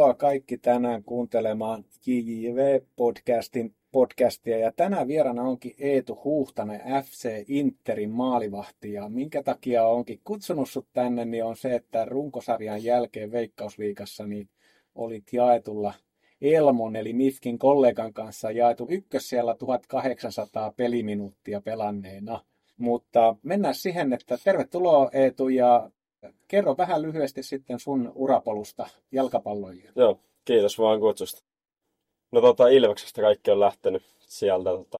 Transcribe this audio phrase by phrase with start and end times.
[0.00, 4.58] Tervetuloa kaikki tänään kuuntelemaan JJV-podcastin podcastia.
[4.58, 8.92] Ja tänään vieraana onkin Eetu Huhtanen, FC Interin maalivahti.
[8.92, 14.48] Ja minkä takia onkin kutsunut sut tänne, niin on se, että runkosarjan jälkeen Veikkausliikassa niin
[14.94, 15.94] olit jaetulla
[16.40, 22.44] Elmon eli Mifkin kollegan kanssa jaetu ykkös siellä 1800 peliminuuttia pelanneena.
[22.76, 25.90] Mutta mennään siihen, että tervetuloa Eetu ja
[26.50, 29.90] kerro vähän lyhyesti sitten sun urapolusta jalkapalloihin.
[29.96, 31.42] Joo, kiitos vaan kutsusta.
[32.32, 34.98] No tota, Ilveksestä kaikki on lähtenyt sieltä tota,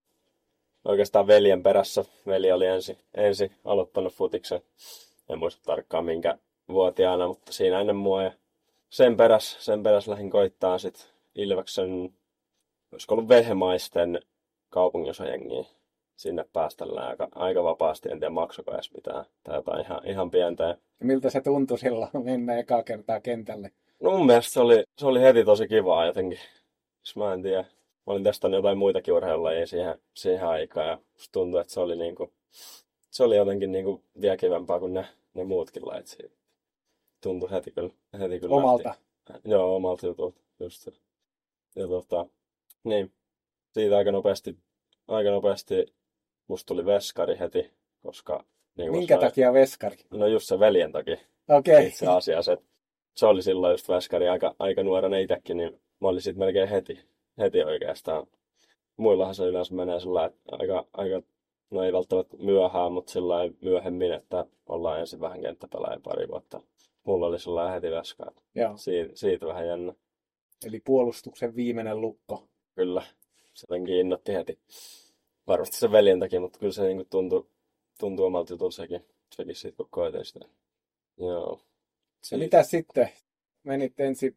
[0.84, 2.04] oikeastaan veljen perässä.
[2.26, 4.60] Veli oli ensi, ensi aloittanut futiksen.
[5.28, 8.22] En muista tarkkaan minkä vuotiaana, mutta siinä ennen mua.
[8.22, 8.32] Ja
[8.90, 12.14] sen peräs, sen peräs lähdin koittaa sitten Ilveksen,
[12.92, 14.22] olisiko ollut Vehemaisten
[14.68, 15.64] kaupunginosjengiä
[16.20, 18.08] sinne päästellään aika, aika vapaasti.
[18.12, 20.64] En tiedä, maksoiko edes mitään tai jotain ihan, ihan pientä.
[20.64, 20.76] Ja
[21.06, 23.72] miltä se tuntui silloin mennä ekaa kertaa kentälle?
[24.00, 26.38] No mun mielestä se oli, se oli heti tosi kivaa jotenkin.
[27.02, 27.62] Siis mä en tiedä.
[27.62, 31.96] Mä olin testannut jotain muitakin urheilulajia siihen, siihen aikaan ja musta tuntui, että se oli,
[31.96, 32.32] niinku,
[33.10, 36.34] se oli jotenkin niinku vielä kivempaa kuin ne, ne muutkin lajit siitä.
[37.22, 37.90] Tuntui heti kyllä.
[38.18, 38.94] Heti kyllä Omalta?
[39.28, 39.50] Lähti.
[39.50, 40.40] Joo, omalta jutulta.
[40.60, 40.92] Just se.
[41.76, 42.26] Ja tota,
[42.84, 43.12] niin.
[43.72, 44.56] Siitä aika nopeasti,
[45.08, 45.99] aika nopeasti
[46.50, 47.70] musta tuli veskari heti,
[48.02, 48.44] koska...
[48.76, 49.96] Niin Minkä se, takia veskari?
[50.10, 51.16] No just se veljen takia.
[51.48, 51.74] Okei.
[51.74, 51.86] Okay.
[51.86, 52.64] Itse asiassa, että
[53.14, 57.00] se oli silloin just veskari aika, aika nuorena itsekin, niin mä olin sitten melkein heti,
[57.38, 58.26] heti oikeastaan.
[58.96, 61.22] Muillahan se yleensä menee sillä että aika, aika,
[61.70, 66.60] no ei välttämättä myöhään, mutta sillä myöhemmin, että ollaan ensin vähän kenttäpelaaja pari vuotta.
[67.04, 68.32] Mulla oli sillä heti veskaa.
[68.76, 69.92] Siitä, siitä vähän jännä.
[70.66, 72.48] Eli puolustuksen viimeinen lukko.
[72.74, 73.02] Kyllä.
[73.54, 74.58] Se jotenkin innotti heti.
[75.50, 77.46] Varmasti sen veljen takia, mutta kyllä se niin tuntui,
[77.98, 80.40] tuntui omalta jutulta sekin, sekin siitä, kun koitin sitä.
[81.18, 81.60] Joo.
[82.30, 83.08] Ja mitä sitten?
[83.62, 84.36] Menit ensi,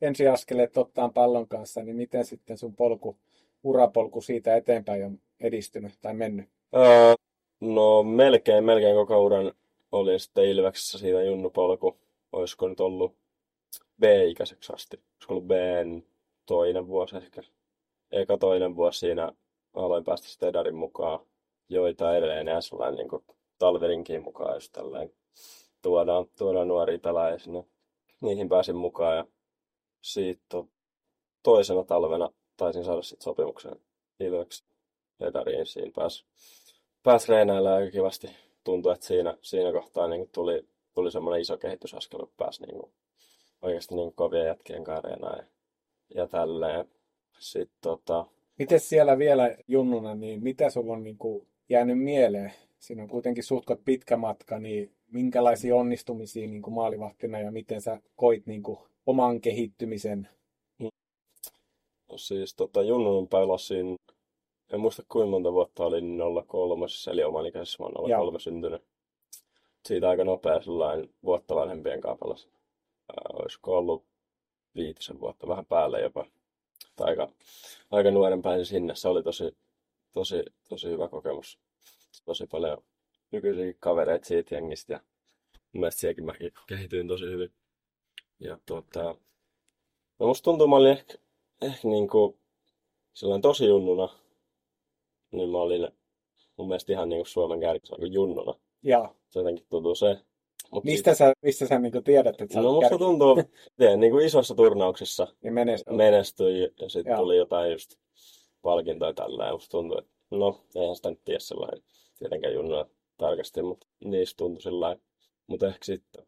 [0.00, 3.16] ensi askeleet ottaan pallon kanssa, niin miten sitten sun polku,
[3.62, 6.48] urapolku siitä eteenpäin on edistynyt tai mennyt?
[6.76, 7.14] Öö,
[7.60, 9.52] no melkein, melkein koko uran
[9.92, 11.98] olin sitten Ilveksessä siitä junnupolku.
[12.32, 13.16] Olisiko nyt ollut
[14.00, 14.96] B-ikäiseksi asti.
[14.96, 15.52] Olisiko ollut B
[16.46, 17.42] toinen vuosi ehkä.
[18.12, 19.32] Eka toinen vuosi siinä
[19.74, 21.20] aloin päästä Stedarin mukaan,
[21.68, 23.24] joita edelleen sellainen niin kuin
[23.58, 25.14] Talverinkin mukaan, jos tällainen
[25.82, 27.64] tuodaan, tuodaan nuoria pelaajia sinne.
[28.20, 29.26] Niihin pääsin mukaan ja
[30.00, 30.64] siitä
[31.42, 33.80] toisena talvena taisin saada sitten sopimuksen
[34.20, 34.64] Ilveksi
[35.14, 35.66] Stedariin.
[35.66, 36.24] Siinä pääsi
[37.02, 38.36] pääs reenailla aika kivasti.
[38.64, 42.92] Tuntui, että siinä, siinä kohtaa niin tuli, tuli semmoinen iso kehitysaskel, kun pääsi niin kuin,
[43.62, 45.44] oikeasti niin kovien jätkien kanssa ja,
[46.14, 46.88] ja tälleen.
[47.38, 48.26] Sitten tota,
[48.58, 52.52] Miten siellä vielä junnuna, niin mitä sulla on niin kuin jäänyt mieleen?
[52.78, 58.00] Siinä on kuitenkin suhtkot pitkä matka, niin minkälaisia onnistumisia niin kuin maalivahtina ja miten sä
[58.16, 60.28] koit niin kuin oman kehittymisen?
[62.10, 63.94] No siis tota, junnun pelasin,
[64.72, 68.82] en muista kuinka monta vuotta olin 03, eli oman ikäisessä mä 03 syntynyt.
[69.88, 72.50] Siitä aika nopea sellainen vuotta vanhempien kanssa pelasin.
[73.32, 74.04] olisiko ollut
[74.76, 76.26] viitisen vuotta, vähän päälle jopa
[77.00, 77.32] aika,
[77.90, 78.94] aika nuoren pääsin sinne.
[78.94, 79.56] Se oli tosi,
[80.12, 81.58] tosi, tosi hyvä kokemus.
[82.24, 82.84] Tosi paljon
[83.30, 85.00] nykyisiä kavereita siitä jengistä ja
[85.72, 86.32] mun mielestä sielläkin mä
[86.66, 87.52] kehityin tosi hyvin.
[88.40, 89.14] Ja tuota,
[90.18, 91.14] no musta tuntuu, mä olin ehkä,
[91.62, 92.38] ehkä niin kuin
[93.14, 94.08] sellainen tosi junnuna,
[95.32, 95.88] niin mä olin
[96.56, 98.54] mun mielestä ihan niin kuin Suomen kärkissä junnuna.
[98.82, 99.14] Ja.
[99.28, 100.24] Se jotenkin tuntuu se,
[100.72, 104.26] Mut mistä, sä, mistä sä niin tiedät, että sä No musta tuntuu, että niin kuin
[104.26, 105.96] isoissa turnauksissa niin menestyi.
[105.96, 107.96] menestyi ja sitten tuli jotain just
[108.62, 111.82] palkintoja tällä ja musta tuntuu, että no eihän sitä nyt tiedä sellainen
[112.18, 115.02] tietenkään junnua tarkasti, mutta niistä tuntui sellainen.
[115.46, 116.26] Mutta ehkä sitten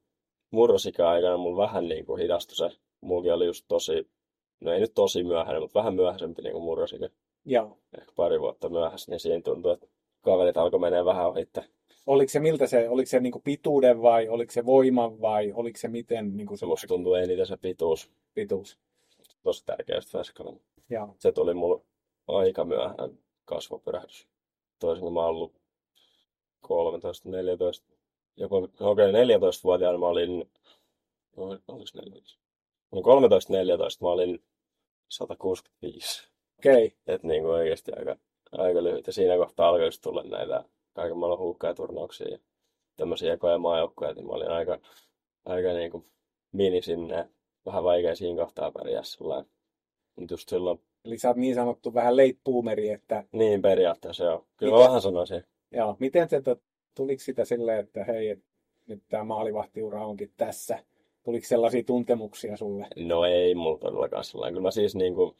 [0.51, 2.77] murrosikä aikana mulla vähän niin kuin hidastui se.
[3.01, 4.09] Mullakin oli just tosi,
[4.61, 7.11] no ei nyt tosi myöhäinen, mutta vähän myöhäisempi niin kuin murrosikä.
[7.45, 7.79] Joo.
[7.99, 9.87] Ehkä pari vuotta myöhässä, niin siinä tuntui, että
[10.21, 11.65] kaverit alkoi menee vähän ohitte
[12.07, 15.89] oliko se miltä se, oliko se niinku pituuden vai oliko se voiman vai oliko se
[15.89, 16.37] miten?
[16.37, 18.11] Niinku se Musta tuntuu eniten se pituus.
[18.35, 18.79] Pituus.
[19.43, 20.61] Tosi tärkeä Veskanen.
[21.19, 21.83] Se tuli mulle
[22.29, 24.29] aika myöhään kasvopyrähdys.
[24.79, 25.53] Toisin mä ollut
[26.61, 27.87] 13, 14,
[28.37, 30.51] joku, okei okay, 14-vuotiaana mä olin,
[31.37, 32.39] oliko 14?
[32.97, 32.99] 13-14
[34.01, 34.43] mä olin
[35.09, 36.29] 165.
[36.59, 36.87] Okei.
[36.87, 36.91] Okay.
[37.07, 38.17] Että niin kuin oikeasti aika,
[38.53, 39.07] aika lyhyt.
[39.07, 42.39] Ja siinä kohtaa alkoi tulla näitä kaiken maailman huuhkajaturnauksia ja
[42.97, 44.79] tämmöisiä ekoja maajoukkoja, niin mä olin aika,
[45.45, 46.05] aika niin kuin
[46.53, 47.29] mini sinne.
[47.67, 49.51] Vähän vaikea siinä kohtaa pärjää sellainen.
[50.17, 50.81] Mutta just silloin...
[51.05, 53.25] Eli sä oot niin sanottu vähän late boomeri, että...
[53.33, 54.47] Niin, periaatteessa joo.
[54.57, 54.85] Kyllä miten...
[54.85, 55.45] mä vähän sanoisin.
[55.71, 56.43] Joo, miten se,
[56.95, 58.39] tuliko sitä silleen, että hei,
[58.87, 60.79] nyt tämä maalivahtiura onkin tässä,
[61.25, 62.87] Tuliko sellaisia tuntemuksia sulle?
[62.97, 64.55] No ei mulla todellakaan sellainen.
[64.55, 65.37] Kyllä mä siis niinku,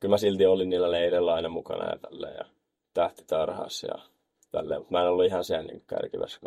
[0.00, 2.44] kyllä mä silti olin niillä leireillä aina mukana ja tälleen ja
[2.94, 3.98] tähtitarhassa ja
[4.50, 4.80] tälleen.
[4.80, 6.40] Mutta mä en ollut ihan siellä niin kärkivässä,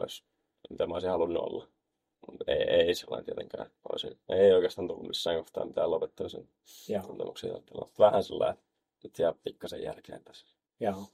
[0.70, 1.68] mitä mä olisin halunnut olla.
[2.48, 3.72] Ei, ei sellainen tietenkään.
[3.92, 6.48] Olisin, ei oikeastaan tullut missään kohtaa mitään lopettamisen
[7.08, 7.54] tuntemuksia.
[8.00, 8.64] Vähän sellainen,
[9.06, 10.56] että jää pikkasen jälkeen tässä.
[10.80, 11.06] Joo.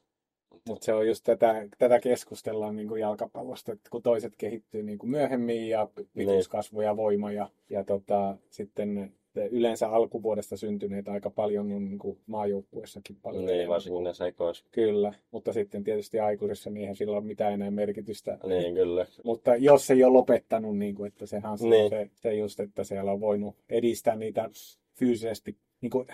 [0.67, 4.97] Mutta se on just tätä, tätä keskustellaan niin kuin jalkapallosta, että kun toiset kehittyy niin
[4.97, 11.69] kuin myöhemmin ja pituuskasvu ja voima ja, ja tota, sitten yleensä alkuvuodesta syntyneitä aika paljon
[11.69, 13.45] niin kuin maajoukkuessakin paljon.
[13.45, 14.65] Niin, varsinkin ne sekois.
[14.71, 18.37] Kyllä, mutta sitten tietysti aikuisessa eihän sillä ole mitään enää merkitystä.
[18.43, 19.05] Niin, kyllä.
[19.23, 21.89] mutta jos ei ole lopettanut, niin kuin, että sehän on niin.
[21.89, 24.49] se, se just, että siellä on voinut edistää niitä
[24.95, 26.07] fyysisesti niin kuin,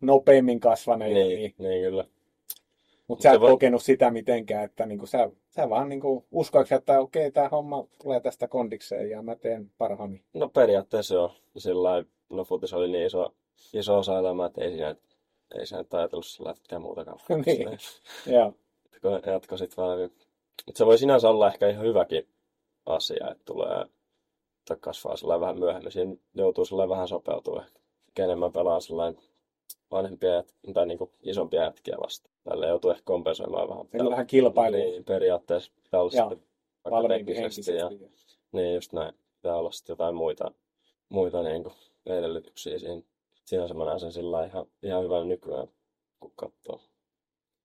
[0.00, 1.14] nopeammin kasvaneita.
[1.14, 2.04] Niin, niin, niin kyllä.
[3.10, 3.50] Mutta sä et voi...
[3.50, 7.86] kokenut sitä mitenkään, että niinku sä, sä vaan niinku uskoiksi, että okei, okay, tämä homma
[8.02, 10.22] tulee tästä kondikseen ja mä teen parhaani.
[10.34, 11.32] No periaatteessa joo.
[11.56, 13.34] Sillä no futis oli niin iso,
[13.72, 14.94] iso osa elämää, että ei siinä,
[15.58, 17.18] ei siinä ajatellut sillä että muutakaan.
[17.46, 17.68] niin,
[18.34, 18.54] joo.
[19.26, 19.98] Jatko sit vaan.
[20.66, 22.28] Mutta se voi sinänsä olla ehkä ihan hyväkin
[22.86, 23.84] asia, että tulee
[24.68, 25.92] tai kasvaa sillä vähän myöhemmin.
[25.92, 27.80] Siinä joutuu sillä vähän sopeutua ehkä.
[28.18, 29.22] Enemmän pelaa sellainen
[29.90, 30.44] vanhempia
[30.74, 32.30] tai niin kuin isompia jätkiä vasta.
[32.44, 33.86] Tällä joutuu ehkä kompensoimaan vähän.
[33.92, 34.76] Eli vähän kilpailu.
[34.76, 36.38] Niin, periaatteessa pitää olla sitten
[37.08, 37.76] teknisesti.
[37.76, 37.90] Ja,
[38.52, 39.14] niin, just näin.
[39.34, 40.52] Pitää olla sitten jotain muita,
[41.08, 41.74] muita niin kuin
[42.06, 43.02] edellytyksiä siinä.
[43.44, 45.68] Sinänsä mä näen sen sillä ihan, ihan hyvän nykyään,
[46.20, 46.80] kun katsoo.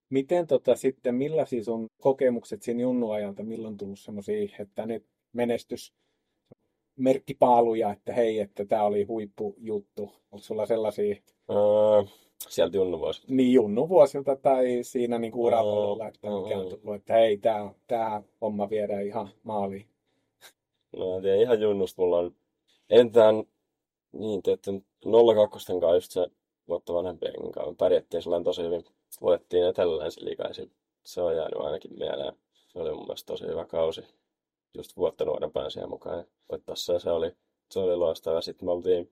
[0.10, 5.02] Miten tota sitten, millaisia sun kokemukset siinä junnuajalta, milloin tullut semmoisia, että ne
[5.34, 5.94] menestys
[6.96, 10.12] merkkipaaluja, että hei, että tämä oli huippujuttu.
[10.32, 11.16] Onko sulla sellaisia?
[11.50, 12.04] Öö,
[12.50, 13.34] sieltä junnuvuosilta.
[13.34, 18.70] Niin, junnuvuosilta tai siinä niin urapuolella, että mikä on tullut, että hei, tämä, tämä homma
[18.70, 19.86] viedään ihan maaliin.
[20.98, 22.36] No en tiedä, ihan junnusta mulla on
[22.90, 23.44] entään
[24.16, 24.72] niin, tietty
[25.36, 26.28] 02 kanssa just se
[26.68, 27.72] vuotta vanhempien kanssa.
[27.72, 28.86] Me pärjättiin sellainen tosi hyvin.
[29.22, 30.72] Voitettiin etelälänsiliikaisin.
[31.04, 32.34] Se on jäänyt ainakin mieleen.
[32.68, 34.02] Se oli mun mielestä tosi hyvä kausi
[34.74, 37.32] just vuotta nuorempana siihen mukaan voittaessa ja se oli,
[37.72, 38.42] se oli loistava.
[38.42, 39.12] Sitten me oltiin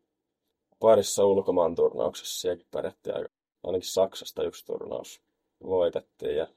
[0.80, 3.30] parissa ulkomaan turnauksessa, sielläkin pärjättiin aika,
[3.64, 5.22] ainakin Saksasta yksi turnaus
[5.64, 6.48] voitettiin ja,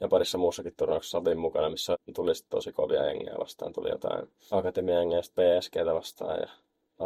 [0.00, 3.72] ja parissa muussakin turnauksessa oltiin mukana, missä tuli tosi kovia jengejä vastaan.
[3.72, 6.48] Tuli jotain akatemia jengejä PSGtä vastaan ja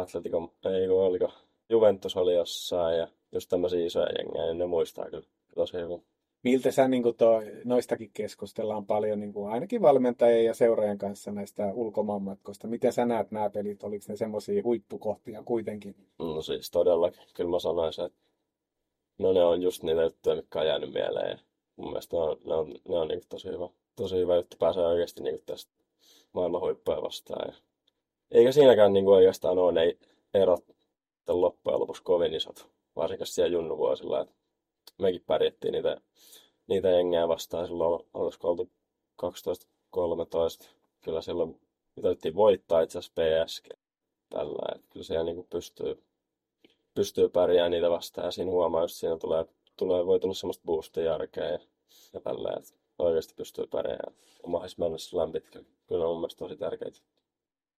[0.01, 1.31] Atletico, ei kun oliko,
[1.69, 6.03] Juventus oli jossain ja just tämmöisiä isoja jengejä, niin ne muistaa kyllä tosi hyvin
[6.43, 11.73] miltä sä, niin toi, noistakin keskustellaan paljon, niin kuin ainakin valmentajien ja seuraajan kanssa näistä
[11.73, 12.67] ulkomaanmatkoista.
[12.67, 13.83] Miten sä näet nämä pelit?
[13.83, 15.95] Oliko ne semmoisia huippukohtia kuitenkin?
[16.19, 17.21] No siis todellakin.
[17.33, 18.19] Kyllä mä sanoisin, että
[19.17, 21.29] no ne on just niitä juttuja, mitkä on jäänyt mieleen.
[21.29, 21.37] Ja
[21.75, 24.85] mun mielestä ne on, ne on, ne on niin tosi hyvä, tosi hyvä juttu pääsee
[24.85, 25.71] oikeasti niin tästä
[26.33, 27.47] maailman huippuja vastaan.
[27.47, 27.55] Ja
[28.31, 29.97] eikä siinäkään niin kuin oikeastaan ole ne
[30.33, 30.65] erot
[31.27, 34.21] loppujen lopuksi kovin isot, varsinkin siellä junnuvuosilla.
[34.21, 34.33] Että
[34.97, 36.01] mekin pärjättiin niitä,
[36.67, 38.69] niitä jengejä vastaan silloin, olisiko oltu
[39.23, 40.67] 12-13.
[41.01, 41.59] Kyllä silloin
[41.97, 43.67] yritettiin voittaa itse asiassa PSG
[44.29, 46.03] tällä, että kyllä siellä niin pystyy,
[46.95, 49.45] pystyy pärjäämään niitä vastaan ja siinä huomaa, että siinä tulee,
[49.77, 51.59] tulee, voi tulla semmoista boostia järkeä ja,
[52.13, 54.13] ja tällä, että oikeasti pystyy pärjäämään.
[54.43, 55.59] Omais mennä sillä pitkä.
[55.87, 56.99] Kyllä on mun mielestä tosi tärkeitä.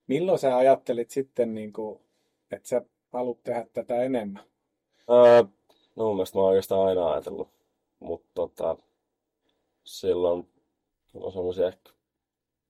[0.10, 2.00] Milloin sä ajattelit sitten, niin kuin,
[2.52, 2.82] että sä
[3.14, 4.44] haluat tehdä tätä enemmän?
[5.10, 5.44] Öö,
[5.96, 7.50] No mun mielestä mä oon oikeastaan aina ajatellut.
[8.00, 8.78] Mutta tota,
[9.84, 10.48] silloin,
[11.34, 11.92] sanoisin ehkä,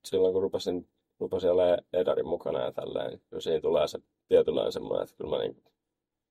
[0.05, 4.71] silloin kun rupesin, rupesin olemaan Edarin mukana ja tälleen, niin kyllä siinä tulee se tietynlainen
[4.71, 5.63] semmoinen, että kyllä mä niin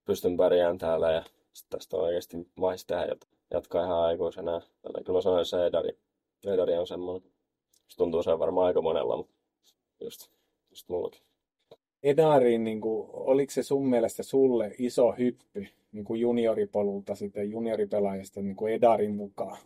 [0.04, 1.24] pystyn pärjäämään täällä ja
[1.70, 3.16] tästä on oikeasti mahis tehdä
[3.50, 4.60] jatkaa ihan aikuisena.
[4.82, 5.98] Tällä kyllä sanoin, että se Edari,
[6.46, 7.30] Edari on semmoinen.
[7.88, 9.34] Se tuntuu se varmaan aika monella, mutta
[10.00, 10.30] just,
[10.88, 11.20] mullakin.
[12.02, 18.42] Edariin, niin kuin, oliko se sun mielestä sulle iso hyppy niin kuin junioripolulta sitten junioripelaajista
[18.42, 19.56] niin kuin Edarin mukaan?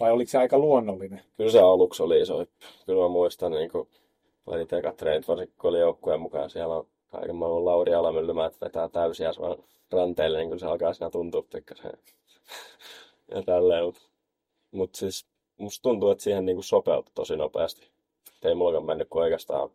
[0.00, 1.20] Vai oliko se aika luonnollinen?
[1.36, 2.66] Kyllä se aluksi oli iso hyppy.
[2.86, 3.88] Kyllä mä muistan, niin kuin
[4.46, 6.50] oli tekat treenit, varsinkin kun oli joukkueen mukaan.
[6.50, 9.30] Siellä on kaiken maailman Lauri Alamyllymä, että vetää täysiä
[9.92, 11.92] ranteille, niin kyllä se alkaa siinä tuntua pikkasen.
[13.34, 14.00] ja tälleen, mutta
[14.70, 15.26] mut siis
[15.58, 17.88] musta tuntuu, että siihen niin sopeutui tosi nopeasti.
[18.44, 19.70] Ei mullakaan mennyt kuin oikeastaan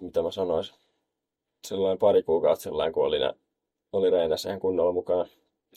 [0.00, 0.74] mitä mä sanoisin,
[1.68, 3.34] sellainen pari kuukautta sellainen, kun oli, ne,
[3.92, 5.26] oli Reinässä ihan kunnolla mukana.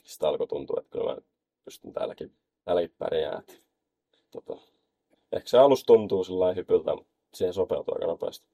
[0.04, 1.22] Sitten alkoi tuntua, että kyllä mä
[1.66, 2.32] pystyn täälläkin,
[2.66, 3.44] täälläkin pärjäämään.
[4.32, 4.58] Tota,
[5.32, 8.48] ehkä se alus tuntuu sellainen hypyltä, mutta siihen sopeutuu aika nopeasti.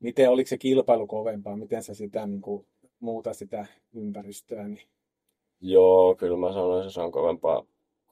[0.00, 1.56] Miten, oliko se kilpailu kovempaa?
[1.56, 2.66] Miten sä sitä niin kuin,
[3.00, 4.68] muuta sitä ympäristöä?
[4.68, 4.88] Niin...
[5.60, 7.66] Joo, kyllä mä sanoisin, että se on kovempaa,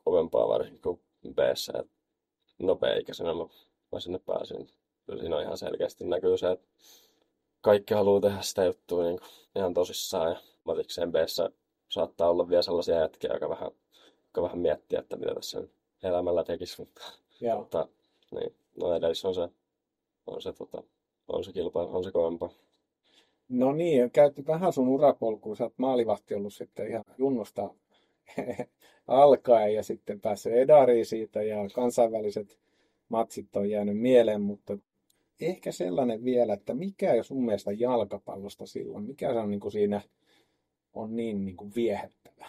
[0.05, 1.01] kovempaa varsinkin kuin
[1.35, 1.39] b
[2.63, 3.45] Nopea-ikäisenä mä,
[3.93, 4.69] mä sinne pääsin
[5.07, 6.67] kyllä siinä on ihan selkeästi näkyy se, että
[7.61, 11.15] kaikki haluaa tehdä sitä juttua niin kuin ihan tosissaan ja matikseen b
[11.89, 13.71] saattaa olla vielä sellaisia jätkiä, jotka vähän,
[14.23, 15.63] jotka vähän miettiä, että mitä tässä
[16.03, 17.03] elämällä tekisi, mutta,
[17.57, 17.89] mutta
[18.35, 19.49] niin, no edellis on se,
[20.27, 20.83] on se, tota,
[21.29, 22.51] on se kilpailu, on se kovempaa.
[23.49, 25.57] No niin, käytti vähän sun urapolkuun.
[25.57, 27.71] Sä oot maalivahti ollut sitten ihan junnosta
[29.07, 32.59] alkaen ja sitten päässyt edariin siitä ja kansainväliset
[33.09, 34.79] matsit on jäänyt mieleen, mutta
[35.41, 40.01] ehkä sellainen vielä, että mikä sun mielestä jalkapallosta silloin, mikä se on niin kuin siinä
[40.93, 42.47] on niin, niin kuin viehättävä?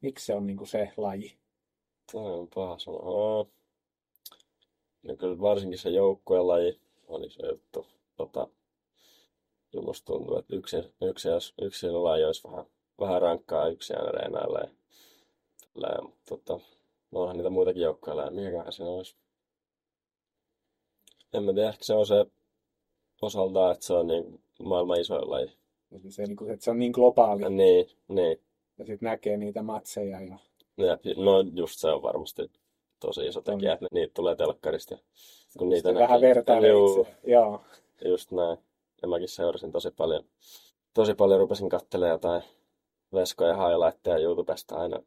[0.00, 1.36] Miksi se on niin kuin se laji?
[2.12, 3.46] Toi on paha sanoa.
[5.02, 7.86] No kyllä varsinkin se joukkueen laji on iso juttu.
[8.16, 8.48] Tota,
[9.70, 12.64] kyllä musta tuntuu, että yksin, yksin, yksin laji olisi vähän,
[13.00, 14.58] vähän rankkaa yksin aina reenailla.
[14.58, 14.68] Ja,
[15.88, 16.60] ja, mutta tota,
[17.10, 19.16] no onhan niitä muitakin joukkoja, mikäköhän siinä olisi.
[21.32, 22.26] En mä tiedä, ehkä se on se
[23.22, 25.52] osaltaan, että se on niin maailman isoin laji.
[26.08, 27.50] Se, niin kuin, että se on niin globaali.
[27.50, 28.40] Niin, niin.
[28.78, 30.20] Ja sitten näkee niitä matseja.
[30.20, 30.38] Ja...
[30.76, 30.98] ja...
[31.16, 32.50] No just se on varmasti
[33.00, 34.98] tosi iso tekijä, että niitä tulee telkkarista.
[35.58, 36.02] Kun niitä näkee.
[36.02, 37.60] vähän vertailee Juu, Joo.
[38.04, 38.58] Just näin.
[39.02, 40.24] Ja mäkin seurasin tosi paljon.
[40.94, 42.42] Tosi paljon rupesin katselemaan jotain
[43.14, 45.02] veskoja highlightteja YouTubesta aina.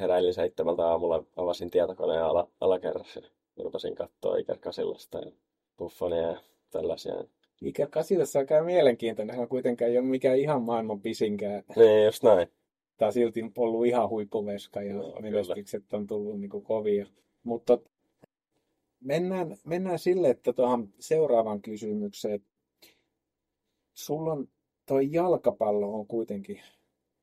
[0.00, 3.20] Heräilin seitsemältä aamulla, avasin tietokoneen ala, alakerrassa
[3.56, 5.32] ja rupesin katsoa Iker Kasillasta ja
[5.78, 7.14] Buffonia ja tällaisia.
[7.62, 11.62] Iker Kasillassa käy mielenkiintoinen, hän kuitenkaan ei ole mikään ihan maailman pisinkään.
[11.76, 12.48] Niin, just näin.
[12.96, 17.06] Tämä on silti ollut ihan huippuveska ja no, menestykset on tullut niin kuin kovia.
[17.42, 17.78] Mutta
[19.00, 22.40] mennään, mennään sille, että tuohon seuraavaan kysymykseen.
[23.94, 24.48] Sulla on
[24.86, 26.60] toi jalkapallo on kuitenkin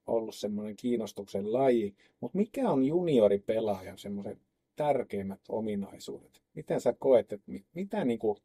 [0.08, 4.38] ollut semmoinen kiinnostuksen laji, mutta mikä on junioripelaajan semmoiset
[4.76, 6.42] tärkeimmät ominaisuudet?
[6.54, 8.38] Miten sä koet, että mitä niin kuin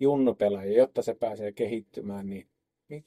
[0.00, 2.48] junnupelaaja, jotta se pääsee kehittymään, niin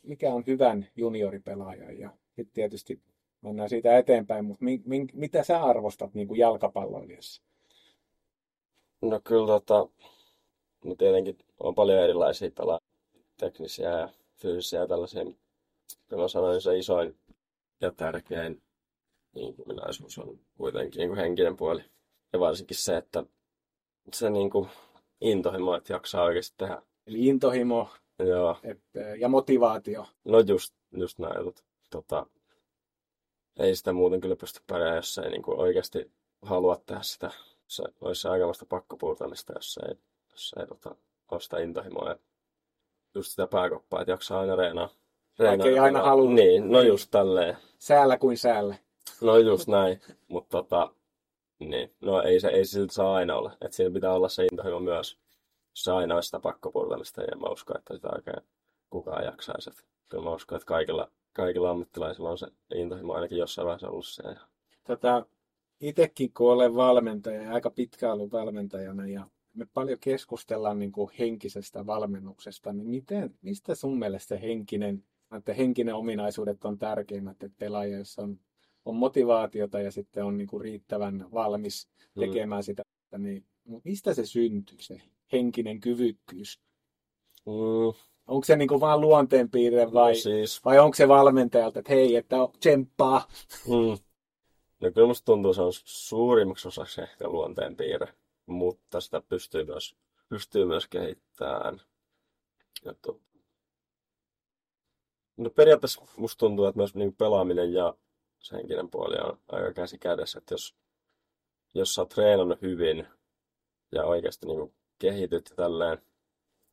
[0.04, 3.02] mikä on hyvän junioripelaajan ja sitten tietysti
[3.42, 7.44] mennään siitä eteenpäin, mutta mi, mi, mitä sä arvostat niin kuin jalkapalloilijassa?
[9.02, 9.88] No kyllä tota,
[10.86, 12.86] no tietenkin on paljon erilaisia pelaajia,
[13.38, 15.24] teknisiä ja fyysisiä ja tällaisia.
[16.08, 17.18] Kyllä mä sanoin, se isoin
[17.82, 18.62] ja tärkein
[19.36, 21.84] niin ominaisuus on kuitenkin niin henkinen puoli.
[22.34, 23.24] Ja varsinkin se, että
[24.14, 24.70] se niin kuin
[25.22, 26.82] intohimo, että jaksaa oikeasti tehdä.
[27.08, 27.90] Eli intohimo
[28.28, 28.58] Joo.
[28.64, 28.82] Et,
[29.20, 30.06] ja motivaatio.
[30.24, 31.54] No just, just näin.
[31.90, 32.26] Tota,
[33.60, 36.12] ei sitä muuten kyllä pysty pärjäämään, jos ei niin kuin oikeasti
[36.42, 37.32] halua tehdä sitä.
[37.68, 39.96] Se olisi aikamoista pakkopuurtamista, jos ei,
[40.32, 40.96] jos ei tota,
[41.32, 42.10] ole sitä intohimoa.
[42.10, 42.16] Ja
[43.16, 44.90] just sitä pääkoppaa, että jaksaa aina reenaa.
[45.40, 46.32] reenaa ei aina halua.
[46.32, 47.58] Niin, no just tälleen.
[47.80, 48.76] Säällä kuin säällä.
[49.22, 50.94] No just näin, mutta tota,
[51.70, 53.58] niin, no ei se, ei se silti saa aina olla.
[53.62, 55.18] Että siinä pitää olla se intohimo myös.
[55.74, 58.48] Se aina sitä pakkopurtamista, ja mä uskon, että sitä oikein
[58.89, 59.70] kukaan jaksaisi.
[59.70, 64.08] Että kyllä mä uskon, että kaikilla, kaikilla ammattilaisilla on se intohimo ainakin jossain vaiheessa ollut
[64.08, 64.24] se.
[64.88, 65.25] Tota,
[65.82, 71.12] itekin kun olen valmentaja ja aika pitkään ollut valmentajana ja me paljon keskustellaan niin kuin
[71.20, 75.03] henkisestä valmennuksesta, niin miten, mistä sun mielestä se henkinen,
[75.38, 78.39] että henkinen ominaisuudet on tärkeimmät, että pelaaja, jos on
[78.86, 82.20] on motivaatiota ja sitten on niin kuin riittävän valmis mm.
[82.20, 82.64] tekemään mm.
[82.64, 82.84] sitä.
[83.18, 83.46] Niin
[83.84, 86.60] mistä se syntyy, se henkinen kyvykkyys?
[87.46, 88.02] Mm.
[88.28, 90.66] Onko se niin kuin vaan luonteenpiirre vai, no siis...
[90.66, 93.28] vai onko se valmentajalta, että hei, että tsemppaa?
[93.68, 93.98] Mm.
[94.80, 98.14] No kyllä musta tuntuu, se on suurimmaksi osaksi ehkä luonteenpiirre,
[98.46, 99.96] mutta sitä pystyy myös,
[100.30, 101.82] pystyy myös kehittämään.
[102.86, 103.20] Ja to...
[105.38, 107.94] No periaatteessa musta tuntuu, että myös niin pelaaminen ja
[108.42, 110.76] se henkinen puoli on aika käsi kädessä, että jos,
[111.74, 113.08] jos sä oot treenannut hyvin
[113.92, 115.98] ja oikeasti niin kehityt ja tälleen,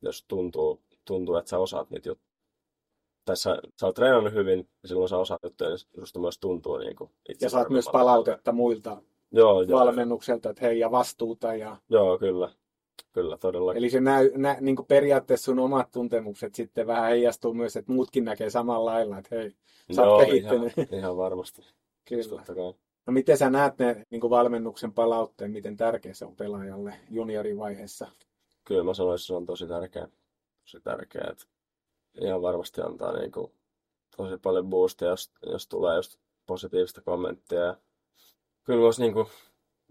[0.02, 2.28] jos tuntuu, tuntuu, että sä osaat niitä juttuja,
[3.24, 6.78] tai sä, sä oot treenannut hyvin ja silloin sä osaat juttuja, niin susta myös tuntuu
[6.78, 11.54] niin kuin itse Ja saat myös palautetta muilta joo, valmennukselta, että hei ja vastuuta.
[11.54, 11.76] Ja...
[11.88, 12.52] Joo, kyllä.
[13.12, 13.74] Kyllä, todella.
[13.74, 17.92] Eli se näy, nä, niin kuin periaatteessa sun omat tuntemukset sitten vähän heijastuu myös, että
[17.92, 19.52] muutkin näkee samalla lailla, että hei,
[19.92, 20.72] sä Joo, kehittynyt.
[20.78, 21.62] Ihan, ihan varmasti.
[22.08, 22.42] Kyllä.
[23.06, 28.08] No miten sä näet ne niin kuin valmennuksen palautteen, miten tärkeä se on pelaajalle juniorivaiheessa?
[28.64, 30.08] Kyllä mä sanoisin, että se on tosi tärkeä.
[30.60, 31.44] Tosi tärkeä, että
[32.20, 33.52] ihan varmasti antaa niin kuin
[34.16, 37.76] tosi paljon boostia, jos, jos tulee just positiivista kommenttia.
[38.64, 39.26] Kyllä myös niin kuin,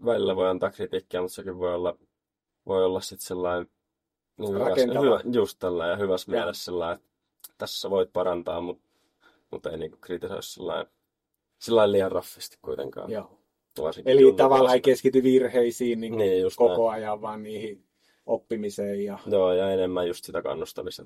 [0.04, 1.96] välillä voi antaa kritiikkiä, mutta sekin voi olla
[2.68, 3.70] voi olla sitten sellainen
[4.36, 6.38] niin hyvässä, hyvä, just tällainen ja hyvässä ja.
[6.38, 8.88] mielessä sellainen, että tässä voit parantaa, mutta,
[9.50, 10.92] mutta ei niin kritisoi sellainen,
[11.58, 13.10] sellainen liian raffisti kuitenkaan.
[13.10, 13.38] Joo.
[14.04, 17.02] Eli tavallaan ei keskity virheisiin niin niin, koko näin.
[17.02, 17.84] ajan, vaan niihin
[18.26, 19.04] oppimiseen.
[19.04, 19.18] Ja...
[19.26, 21.02] Joo, ja enemmän just sitä kannustamista.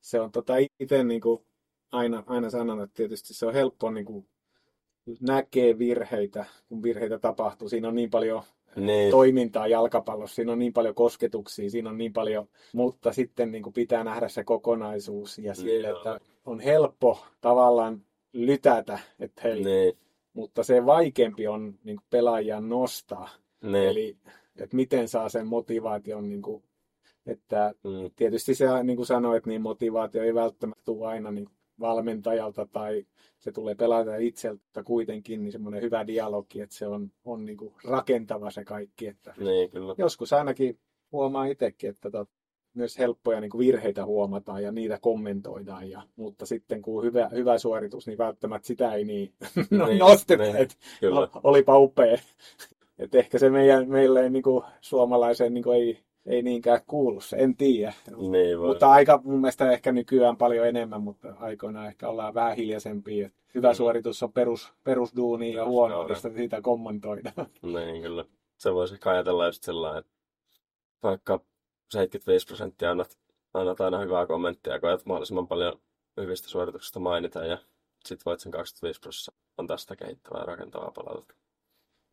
[0.00, 1.44] Se on tota, itse niin kuin,
[1.92, 4.28] aina, aina sanon, että tietysti se on helppo niin kuin,
[5.20, 7.68] näkee virheitä, kun virheitä tapahtuu.
[7.68, 8.42] Siinä on niin paljon
[8.76, 13.62] Niin, toimintaa jalkapallossa, siinä on niin paljon kosketuksia, siinä on niin paljon, mutta sitten niin
[13.62, 15.96] kuin pitää nähdä se kokonaisuus ja sille, Joo.
[15.96, 18.02] että on helppo tavallaan
[18.32, 19.98] lytätä, että hei, niin,
[20.34, 23.28] mutta se vaikeampi on niin kuin pelaajia nostaa.
[23.62, 24.16] niin, Eli
[24.56, 26.62] että miten saa sen motivaation, niin kuin,
[27.26, 31.48] että mm, tietysti se, niin kuin sanoit, niin motivaatio ei välttämättä tule aina niin
[31.80, 33.06] valmentajalta tai
[33.38, 37.74] se tulee pelata itseltä kuitenkin, niin semmoinen hyvä dialogi, että se on, on niin kuin
[37.84, 39.06] rakentava se kaikki.
[39.06, 39.94] Että niin, kyllä.
[39.98, 40.78] joskus ainakin
[41.12, 42.28] huomaa itsekin, että tot,
[42.74, 47.58] myös helppoja niin kuin virheitä huomataan ja niitä kommentoidaan, ja, mutta sitten kun hyvä, hyvä
[47.58, 49.32] suoritus, niin välttämättä sitä ei niin,
[49.70, 51.28] no, Niin, nosteta, niin, että Kyllä.
[51.42, 52.18] olipa upea.
[52.98, 57.36] Et ehkä se meidän, meille niin kuin suomalaiseen niin kuin ei, ei niinkään kuulu se,
[57.36, 57.92] en tiedä.
[58.16, 58.68] Niin voi.
[58.68, 63.30] Mutta aika mun mielestä ehkä nykyään paljon enemmän, mutta aikoinaan ehkä ollaan vähän hiljaisempia.
[63.54, 63.74] Hyvä Mm.
[63.74, 67.46] suoritus on perus, perusduuni ja Perus- huono, joo, mistä siitä kommentoidaan.
[67.62, 68.24] Niin, kyllä.
[68.58, 70.12] Se voisi ehkä ajatella just sellainen, että
[71.02, 71.40] vaikka
[71.90, 73.18] 75 prosenttia annat,
[73.54, 75.80] annat aina hyvää kommenttia koet mahdollisimman paljon
[76.20, 77.58] hyvistä suorituksista mainita ja
[78.04, 81.34] sit voit sen 25 prosenttia antaa sitä kehittävää ja rakentavaa palautetta.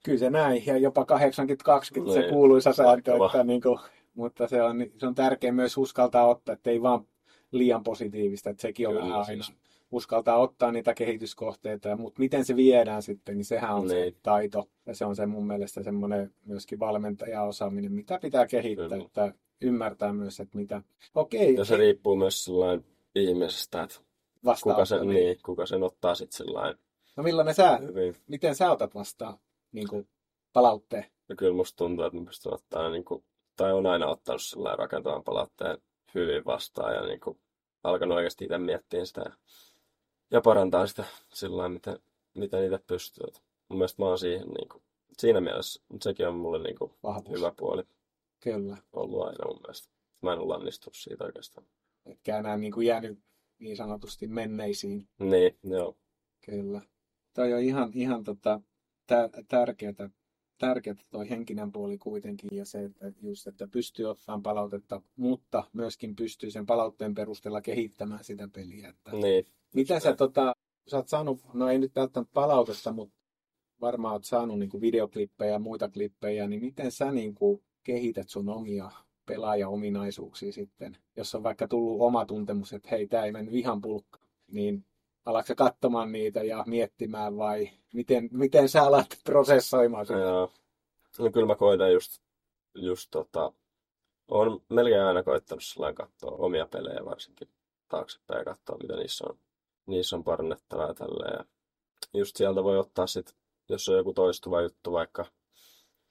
[0.05, 3.79] Kyllä se näin, ja jopa 80-20 se Niin, kuuluisa sääntö, että niin kuin,
[4.13, 7.07] mutta se on, se on tärkeää myös uskaltaa ottaa, että ei vaan
[7.51, 9.49] liian positiivista, että sekin on Kyllä, vähän siis.
[9.49, 9.59] aina.
[9.91, 14.15] Uskaltaa ottaa niitä kehityskohteita, mutta miten se viedään sitten, niin sehän on se Niin.
[14.23, 14.69] taito.
[14.85, 19.05] Ja se on se mun mielestä semmoinen myöskin valmentajaosaaminen, mitä pitää kehittää, Kyllä.
[19.05, 20.81] että ymmärtää myös, että mitä.
[21.15, 22.85] Okei, Ja se riippuu myös sellainen
[23.15, 24.05] ihmisestä, että kuka
[24.43, 26.77] vastaanotto, sen, niin, kuka sen ottaa sitten sellainen
[27.17, 28.15] No millainen sä, hyvin.
[28.27, 29.37] miten sä otat vastaan
[29.71, 30.07] niin kuin
[30.53, 31.05] palautteen?
[31.29, 33.23] Ja kyllä musta tuntuu, että mä pystyn ottaa niin kuin,
[33.59, 35.77] tai on aina ottanut sellainen rakentavan palautteen
[36.15, 37.39] hyvin vastaan ja niin kuin,
[37.83, 39.31] alkanut oikeasti itse miettiä sitä ja,
[40.31, 41.99] ja parantaa sitä sillä miten,
[42.33, 43.27] miten itse pystyy.
[43.69, 44.83] Mun mielestä mä oon siihen niin kuin,
[45.17, 47.37] siinä mielessä, mutta sekin on mulle niin kuin, Vahvuus.
[47.37, 47.83] hyvä puoli
[48.39, 48.77] Kyllä.
[48.93, 49.89] ollut aina mun mielestä.
[50.21, 51.67] Mä en ole lannistunut siitä oikeastaan.
[52.05, 53.19] Etkä enää niin kuin jäänyt
[53.59, 55.07] niin sanotusti menneisiin.
[55.19, 55.97] Niin, joo.
[56.45, 56.81] Kyllä.
[57.33, 58.61] Toi on ihan, ihan tota,
[59.07, 60.09] tä, tärkeätä,
[60.59, 66.15] tärkeätä toi henkinen puoli kuitenkin ja se, että just, että pystyy ottamaan palautetta, mutta myöskin
[66.15, 68.89] pystyy sen palautteen perusteella kehittämään sitä peliä.
[68.89, 70.53] Että Niin, Miten sä, tota,
[70.87, 73.15] sä oot saanut, no ei nyt välttämättä palautetta, mutta
[73.81, 78.29] varmaan oot saanut niin kuin videoklippejä ja muita klippejä, niin miten sä niin kuin kehität
[78.29, 78.91] sun omia
[79.25, 80.97] pelaajaominaisuuksia sitten?
[81.17, 84.85] Jos on vaikka tullut oma tuntemus, että hei, tämä ei mennyt ihan pulkkaan, niin
[85.29, 90.19] alatko katsomaan niitä ja miettimään vai miten, miten sä alat prosessoimaan sitä?
[90.19, 90.51] Joo.
[91.19, 92.21] No kyllä mä koitan just,
[92.75, 93.53] just tota,
[94.27, 97.49] on melkein aina koittanut sellainen katsoa omia pelejä varsinkin
[97.87, 99.37] taaksepäin ja katsoa, mitä niissä on,
[99.85, 101.37] niissä on parannettavaa tälleen.
[101.37, 101.45] Ja
[102.19, 103.35] just sieltä voi ottaa sit,
[103.69, 105.25] jos on joku toistuva juttu vaikka,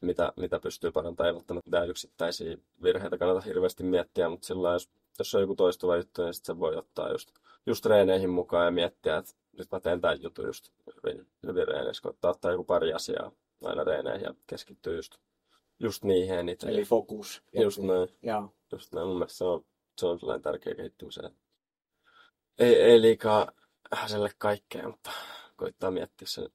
[0.01, 5.35] mitä, mitä pystyy parantamaan, ei välttämättä yksittäisiä virheitä kannata hirveästi miettiä, mutta sillä jos, jos
[5.35, 7.31] on joku toistuva juttu, niin sit se voi ottaa just,
[7.67, 12.03] just reeneihin mukaan ja miettiä, että nyt mä teen tämän jutun just hyvin, hyvin reeneissä,
[12.03, 13.33] koittaa ottaa joku pari asiaa
[13.65, 15.15] aina reeneihin ja keskittyy just,
[15.81, 16.71] just niihin eniten.
[16.71, 17.43] Eli fokus.
[17.53, 19.07] Just näin, Ja, just näin.
[19.07, 19.65] Mun mielestä se on,
[19.99, 21.31] se on sellainen tärkeä kehittymiseen.
[22.59, 23.53] Ei, ei liikaa
[23.93, 25.11] häselle kaikkea, mutta
[25.57, 26.49] koittaa miettiä sen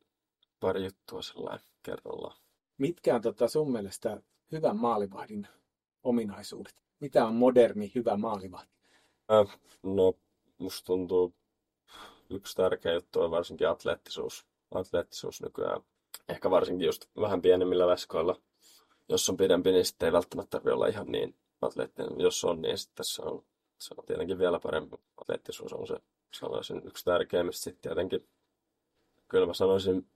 [0.59, 2.37] pari juttua sellainen kerrallaan.
[2.77, 4.21] mitkä on tota sun mielestä
[4.51, 5.47] hyvän maalivahdin
[6.03, 6.82] ominaisuudet?
[7.03, 8.71] Mitä on moderni hyvä maalivahti?
[9.31, 10.13] Äh, no,
[10.57, 11.33] musta tuntuu
[12.29, 14.45] yksi tärkeä juttu on varsinkin atleettisuus.
[14.71, 15.81] Atleettisuus nykyään.
[16.29, 18.41] Ehkä varsinkin just vähän pienemmillä veskoilla.
[19.09, 22.19] Jos on pidempi, niin sitten ei välttämättä tarvitse olla ihan niin atleettinen.
[22.19, 23.43] Jos on, niin sitten se on,
[23.77, 24.97] se on tietenkin vielä parempi.
[25.21, 25.95] Atleettisuus on se,
[26.33, 27.63] sanoisin, yksi tärkeimmistä.
[27.63, 28.27] Sitten tietenkin,
[29.27, 30.07] kyllä mä sanoisin,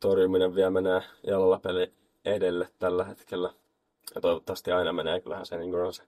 [0.00, 1.92] torjuminen vielä menee jalalla peli
[2.24, 3.54] edelle tällä hetkellä.
[4.14, 5.20] Ja toivottavasti aina menee.
[5.20, 6.02] Kyllähän se, niin on se,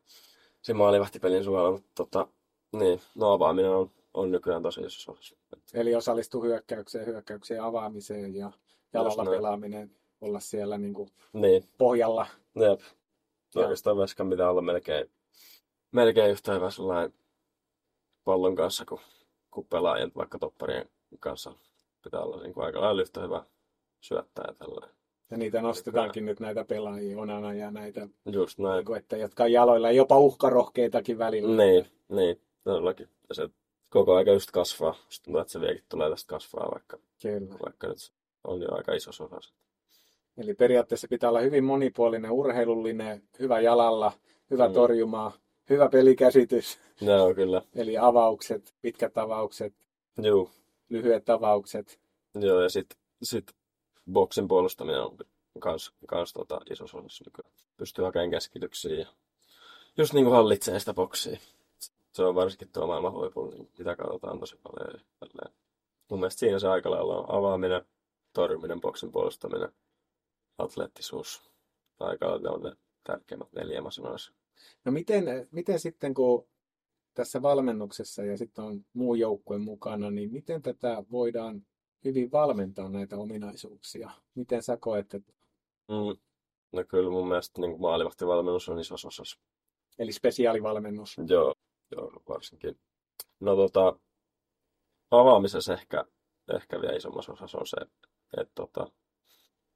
[0.63, 1.73] se maalivahtipelin suojelu.
[1.73, 2.29] Mutta tota,
[2.73, 5.17] niin, no avaaminen on, on nykyään tosi iso.
[5.75, 8.53] Eli osallistuu hyökkäykseen, hyökkäykseen avaamiseen ja
[8.93, 9.91] jalalla pelaaminen,
[10.21, 12.27] olla siellä niin kuin Niin, pohjalla.
[12.55, 12.81] jep.
[13.55, 13.65] Joo.
[13.65, 15.11] Oikeastaan veskan pitää olla melkein,
[15.93, 17.15] melkein yhtä hyvä sellainen
[18.25, 19.01] pallon kanssa kuin,
[19.51, 20.89] kuin pelaajien, vaikka topparien
[21.21, 21.53] kanssa.
[22.03, 23.45] Pitää olla niin kuin aika lailla yhtä hyvä
[24.01, 24.95] syöttää ja tällainen.
[25.35, 28.77] Ja niitä nostetaankin nyt näitä pelaajia, Onana ja näitä, Just näin.
[28.77, 31.65] niin kuin, että, jotka on jaloilla, jopa uhkarohkeitakin välillä.
[31.65, 33.09] Niin, niin, todellakin.
[33.29, 33.49] Ja se
[33.91, 34.95] koko aika just kasvaa.
[35.05, 37.55] Just tuntuu, että se vieläkin tulee tästä kasvaa, vaikka, Kyllä.
[37.65, 38.13] vaikka nyt
[38.45, 39.53] on jo aika iso osa.
[40.39, 44.13] Eli periaatteessa pitää olla hyvin monipuolinen, urheilullinen, hyvä jalalla,
[44.51, 44.75] hyvä Mm.
[44.75, 45.33] torjumaa,
[45.71, 47.63] hyvä pelikäsitys, Joo, kyllä.
[47.75, 49.75] eli avaukset, pitkät avaukset,
[50.23, 50.51] Juu,
[50.89, 51.99] lyhyet avaukset.
[52.35, 52.87] joo, ja sit,
[53.23, 53.45] sit
[54.13, 55.19] boksin puolustaminen on
[55.59, 57.53] kans, kans tota isossa osassa nykyään.
[57.77, 59.07] Pystyy hakemaan keskityksiä ja
[59.97, 61.39] just niin kuin hallitsee sitä boksia.
[62.13, 65.55] Se on varsinkin tuo maailman huipulla, niin sitä katsotaan tosi paljon.
[66.11, 67.85] Mun mielestä siinä se aika lailla on avaaminen,
[68.33, 69.73] torjuminen, boksin puolustaminen,
[70.59, 71.51] atleettisuus.
[72.01, 74.35] Aika lailla ne tärkeimmät neljä, mä sanoisin.
[74.85, 76.47] No miten, miten sitten, kun
[77.15, 81.67] tässä valmennuksessa ja sitten on muu joukkue mukana, niin miten tätä voidaan
[82.05, 84.11] hyvin valmentaa näitä ominaisuuksia?
[84.35, 85.33] Miten sä koet, että,
[85.89, 86.17] Mm.
[86.73, 89.39] No kyllä mun mielestä niin maalivahtivalmennus on isossa osassa.
[89.99, 91.17] eli spesiaalivalmennus?
[91.29, 91.55] Joo,
[91.91, 92.79] joo varsinkin.
[93.41, 93.99] No tota,
[95.11, 96.05] avaamisessa ehkä,
[96.55, 97.77] ehkä vielä isommassa osassa on se,
[98.41, 98.87] että tota,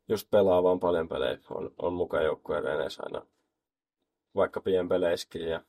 [0.09, 3.27] just pelaa vaan paljon pelejä, on, on mukaan joukkueen reeneissä aina,
[4.35, 5.63] vaikka pienpeleissäkin ja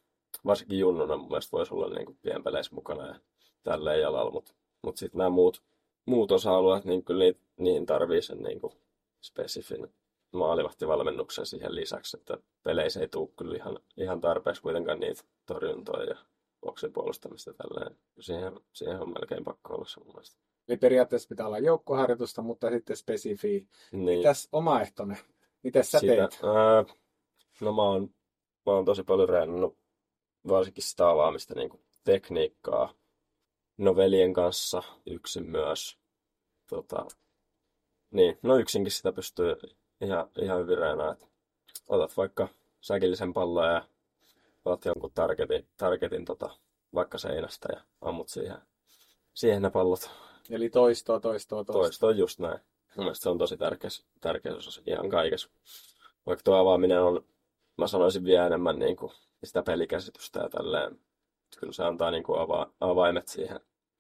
[0.45, 3.19] varsinkin junnuna mun mielestä voisi olla niin kuin pienpeleissä mukana ja
[3.63, 5.63] tälleen jalalla, mutta mut sitten nämä muut,
[6.10, 8.74] muut osa-alueet, niin kyllä niitä, niihin tarvii sen niin kuin
[9.22, 9.88] spesifin
[10.32, 16.15] maalivahtivalmennuksen siihen lisäksi, että peleissä ei tule kyllä ihan, ihan tarpeeksi kuitenkaan niitä torjuntoja ja
[16.62, 17.98] boksin puolustamista tälleen.
[18.19, 20.38] Siihen, siihen on melkein pakko olla se mun mielestä.
[20.67, 23.67] Eli periaatteessa pitää olla joukkoharjoitusta, mutta sitten spesifi.
[23.91, 25.17] Niin, Mitäs omaehtoinen?
[25.63, 26.39] Miten sä sitä, teet?
[26.43, 26.95] ää,
[27.62, 28.02] no mä oon,
[28.65, 29.78] mä oon tosi paljon reenannut
[30.48, 32.93] varsinkin sitä avaamista niin kuin tekniikkaa.
[33.78, 35.98] No veljen kanssa yksin myös.
[36.69, 37.05] Tota,
[38.12, 39.55] niin, no yksinkin sitä pystyy
[40.01, 41.13] ihan, ihan hyvin reenaamaan.
[41.13, 41.25] että
[41.88, 42.47] Otat vaikka
[42.82, 43.86] säkillisen pallon ja
[44.65, 46.49] otat jonkun targetin, targetin tota,
[46.93, 48.58] vaikka seinästä ja ammut siihen,
[49.34, 50.10] siihen ne pallot.
[50.49, 51.84] Eli toistoa, toistoa, toistoa.
[51.84, 52.60] Toisto on just näin.
[52.95, 53.89] Mun mielestä se on tosi tärkeä,
[54.21, 55.49] tärkeä osa ihan kaikessa.
[56.25, 57.25] Vaikka tuo avaaminen on,
[57.77, 59.12] mä sanoisin vielä enemmän niin kuin
[59.43, 60.99] sitä pelikäsitystä ja tälleen.
[61.60, 63.60] Kyllä se antaa niin kuin ava, avaimet siihen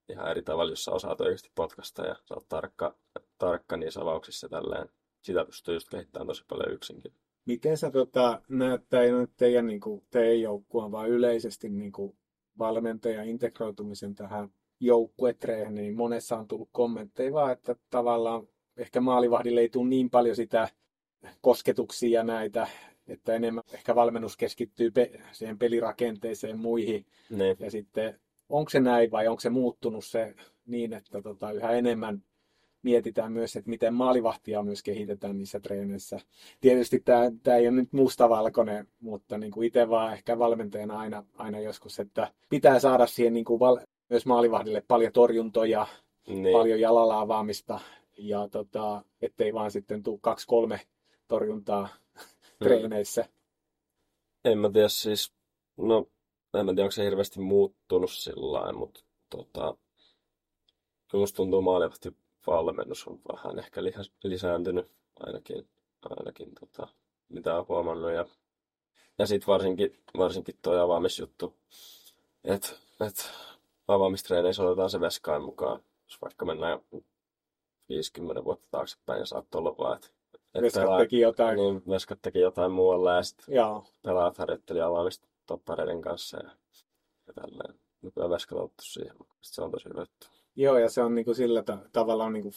[0.09, 2.95] ihan eri tavalla, jos sä osaat oikeasti potkasta ja sä oot tarkka,
[3.37, 4.89] tarkka niissä avauksissa tälleen.
[5.21, 7.13] Sitä pystyy just kehittämään tosi paljon yksinkin.
[7.45, 8.81] Miten sä tota, näet,
[9.19, 12.17] nyt teidän, niin kuin, teidän joukkueen, vaan yleisesti niin kuin,
[12.59, 19.69] valmentajan integroitumisen tähän joukkuetreeniin, niin monessa on tullut kommentteja vaan, että tavallaan ehkä maalivahdille ei
[19.69, 20.69] tule niin paljon sitä
[21.41, 22.67] kosketuksia ja näitä,
[23.07, 27.05] että enemmän ehkä valmennus keskittyy pe- siihen pelirakenteeseen muihin.
[27.29, 27.57] Niin.
[27.59, 30.35] Ja sitten onko se näin vai onko se muuttunut se
[30.65, 32.23] niin, että tota, yhä enemmän
[32.83, 36.19] mietitään myös, että miten maalivahtia myös kehitetään niissä treeneissä.
[36.61, 41.25] Tietysti tämä, tämä ei ole nyt mustavalkoinen, mutta niin kuin itse vaan ehkä valmentajana aina,
[41.37, 45.87] aina joskus, että pitää saada siihen niin kuin val, myös maalivahdille paljon torjuntoja,
[46.27, 46.53] Niin.
[46.53, 47.79] paljon jalalla avaamista
[48.17, 50.81] ja tota, ettei vaan sitten tule kaksi-kolme
[51.27, 51.89] torjuntaa
[52.63, 53.25] treeneissä.
[54.45, 55.33] En mä tiedä siis,
[55.77, 56.07] no
[56.53, 59.77] en tiedä onko se hirveästi muuttunut sillä lailla, mutta tota,
[61.11, 62.15] kyllä musta tuntuu maalivahti
[62.47, 63.81] valmennus on vähän ehkä
[64.23, 65.67] lisääntynyt ainakin,
[66.09, 66.87] ainakin tota,
[67.29, 68.11] mitä on huomannut.
[68.11, 68.25] Ja,
[69.17, 71.53] ja sitten varsinkin, varsinkin toi avaamisjuttu,
[72.43, 72.69] että
[73.07, 73.31] et
[73.87, 76.79] avaamistreeneissä otetaan se veskain mukaan, jos vaikka mennään
[77.89, 80.07] 50 vuotta taaksepäin ja saattaa olla vaan, että
[80.55, 81.57] et Veskat pelaa- teki jotain.
[81.57, 83.83] niin, veskat teki jotain muualla ja sitten Joo.
[84.03, 86.49] pelaajat harjoitteli avaamista toppareiden kanssa ja,
[87.27, 87.79] ja tälleen.
[88.01, 89.15] Nykyään otettu siihen.
[89.41, 90.05] Se on tosi hyvä.
[90.55, 92.53] Joo, ja se on niin kuin sillä ta- tavalla on niin kuin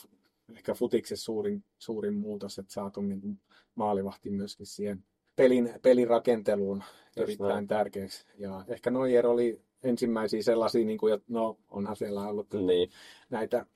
[0.56, 3.40] ehkä futiksessa suurin, suurin muutos, että saatu niin
[3.74, 5.04] maalivahti myöskin siihen
[5.36, 6.82] pelin, pelin rakenteluun
[7.16, 7.66] erittäin näin.
[7.66, 8.26] tärkeäksi.
[8.38, 12.90] Ja ehkä Neuer oli ensimmäisiä sellaisia, niin kuin, no onhan siellä ollut Niin,
[13.30, 13.66] näitä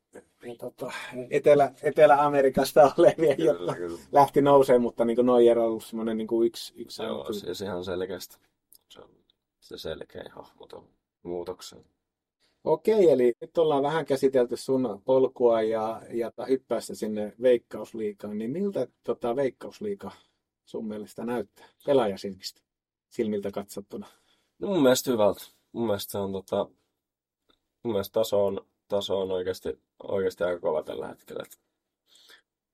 [0.59, 0.93] tota,
[1.31, 6.29] Etelä, Etelä-Amerikasta olevia, jotka kyllä, lähti nousemaan, mutta niin kuin Neuer on ollut semmoinen niin
[6.29, 8.37] kuin yksi, yksi Joo, siis ihan selkeästi.
[9.67, 10.89] Se on se selkein hahmo tuon
[11.23, 11.85] muutoksen.
[12.65, 18.87] Okei, eli nyt ollaan vähän käsitelty sun polkua ja, ja hyppäästä sinne Veikkausliigaan, niin miltä
[19.05, 20.11] tota, Veikkausliiga
[20.65, 22.61] sun mielestä näyttää pelaajasilmistä,
[23.09, 24.07] silmiltä katsottuna?
[24.59, 25.45] No mun mielestä hyvältä.
[25.73, 26.65] Mun mielestä se on tota,
[27.83, 31.43] mun mielestä taso on, taso on oikeasti, oikeasti aika kova tällä hetkellä.
[31.47, 31.61] Et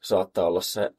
[0.03, 0.91] saattaa olla se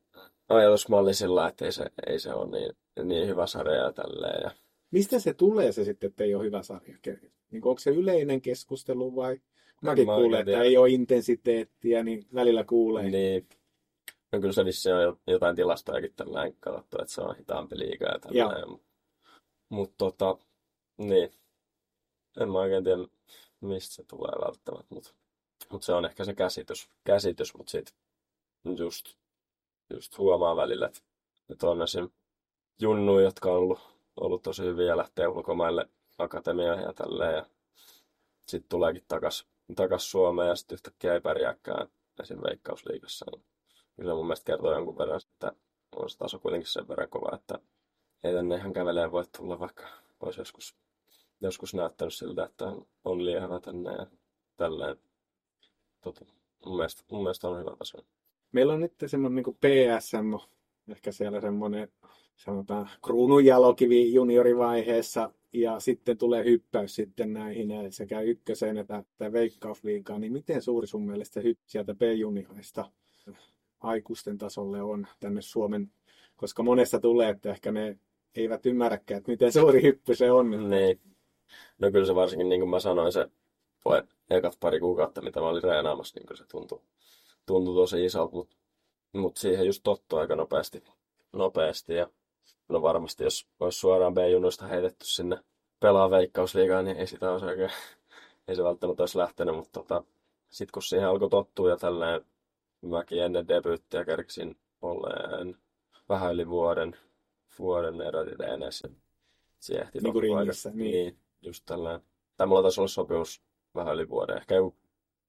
[0.49, 4.41] ajatusmalli sillä, että ei se, ei se ole niin, niin hyvä sarja ja tälleen.
[4.43, 4.62] Ja
[4.93, 6.97] Mistä se tulee se sitten, että ei ole hyvä sarja?
[7.51, 9.41] Niin onko se yleinen keskustelu vai?
[9.82, 13.10] Mäkin mä kuulen, että ei ole intensiteettiä, niin välillä kuulee.
[13.10, 13.47] Niin.
[14.32, 18.06] No kyllä se vissiin on jo- jotain tilastojakin tällä katsottu, että se on hitaampi liiga
[18.06, 18.69] ja tällainen.
[18.69, 18.86] Mutta
[19.69, 20.38] mut, tota,
[20.97, 21.32] niin.
[22.41, 23.08] En mä oikein tiedä,
[23.62, 25.13] mistä se tulee välttämättä, mutta
[25.71, 27.95] mut se on ehkä se käsitys, käsitys mutta sit
[28.77, 29.15] just,
[29.93, 30.99] just huomaa välillä, että,
[31.49, 32.10] että on esim.
[32.82, 33.79] junnuja, jotka on ollut,
[34.21, 37.45] ollut tosi hyviä ja lähtee ulkomaille akatemiaan ja tälleen ja
[38.47, 41.88] sitten tuleekin takas, takas Suomeen ja sitten yhtäkkiä ei pärjääkään
[42.21, 42.39] esim.
[42.47, 43.26] veikkausliigassa.
[43.32, 43.45] Niin
[43.95, 45.52] kyllä mun mielestä kertoo jonkun verran, että
[45.95, 47.60] on se taso kuitenkin sen verran kova, että
[48.23, 49.84] ei tänne ihan käveleen voi tulla, vaikka
[50.19, 50.76] olisi joskus,
[51.41, 52.65] joskus näyttänyt siltä, että
[53.06, 54.08] on liian hyvä tänne ja
[54.58, 54.97] tälleen.
[56.02, 56.26] Tota,
[56.65, 57.97] mun, mielestä, mun mielestä on hyvä taso.
[58.52, 59.58] Meillä on nyt semmoinen niin
[59.99, 60.34] PSM,
[60.89, 61.88] ehkä siellä semmoinen
[62.36, 70.34] sanotaan kruununjalokivi juniorivaiheessa ja sitten tulee hyppäys sitten näihin sekä ykköseen että, että veikkausliigaan, niin
[70.34, 72.91] miten suuri sun mielestä hyppy sieltä B-juniorista
[73.82, 75.91] aikuisten tasolle on tänne Suomen,
[76.36, 77.98] koska monesta tulee, että ehkä ne
[78.36, 80.69] eivät ymmärräkään, että miten suuri hyppy se on.
[80.69, 81.00] Niin.
[81.80, 83.28] No kyllä se varsinkin, niin kuin mä sanoin, se
[84.30, 86.82] ekat pari kuukautta, mitä mä olin reenaamassa, niin se tuntui,
[87.46, 88.56] tuntui tosi isolta, mutta
[89.13, 90.84] mut siihen just tottuu aika nopeasti.
[91.34, 92.10] nopeasti ja
[92.69, 95.39] no varmasti, jos olisi suoraan B-junuista heitetty sinne
[95.80, 97.71] pelaa veikkausliigaa, niin ei sitä olisi oikein,
[98.47, 100.04] ei se välttämättä olisi lähtenyt, mutta tota,
[100.49, 102.26] sitten kun siihen alkoi tottua ja tälleen,
[102.82, 105.58] mäkin ennen debyyttiä kerksin olleen
[106.10, 106.97] vähän yli vuoden,
[107.60, 108.89] vuoden erotireeneissä.
[109.60, 110.91] Se ehti niin kuin ringissä, niin.
[110.91, 111.19] niin.
[111.41, 112.02] just tällään.
[112.38, 113.41] Tai mulla taisi olla sopimus
[113.76, 114.76] vähän yli vuoden, ehkä joku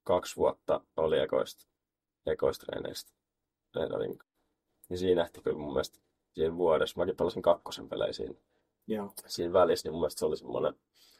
[0.04, 1.66] kaksi vuotta oli ekoista,
[3.82, 4.24] ekoistreeneistä.
[4.88, 5.98] Niin siinä ehti kyllä mun mielestä
[6.34, 7.00] siinä vuodessa.
[7.00, 8.34] Mäkin pelasin kakkosen pelejä siinä,
[8.86, 9.12] Joo.
[9.26, 10.74] siinä välissä, niin mun mielestä se oli semmoinen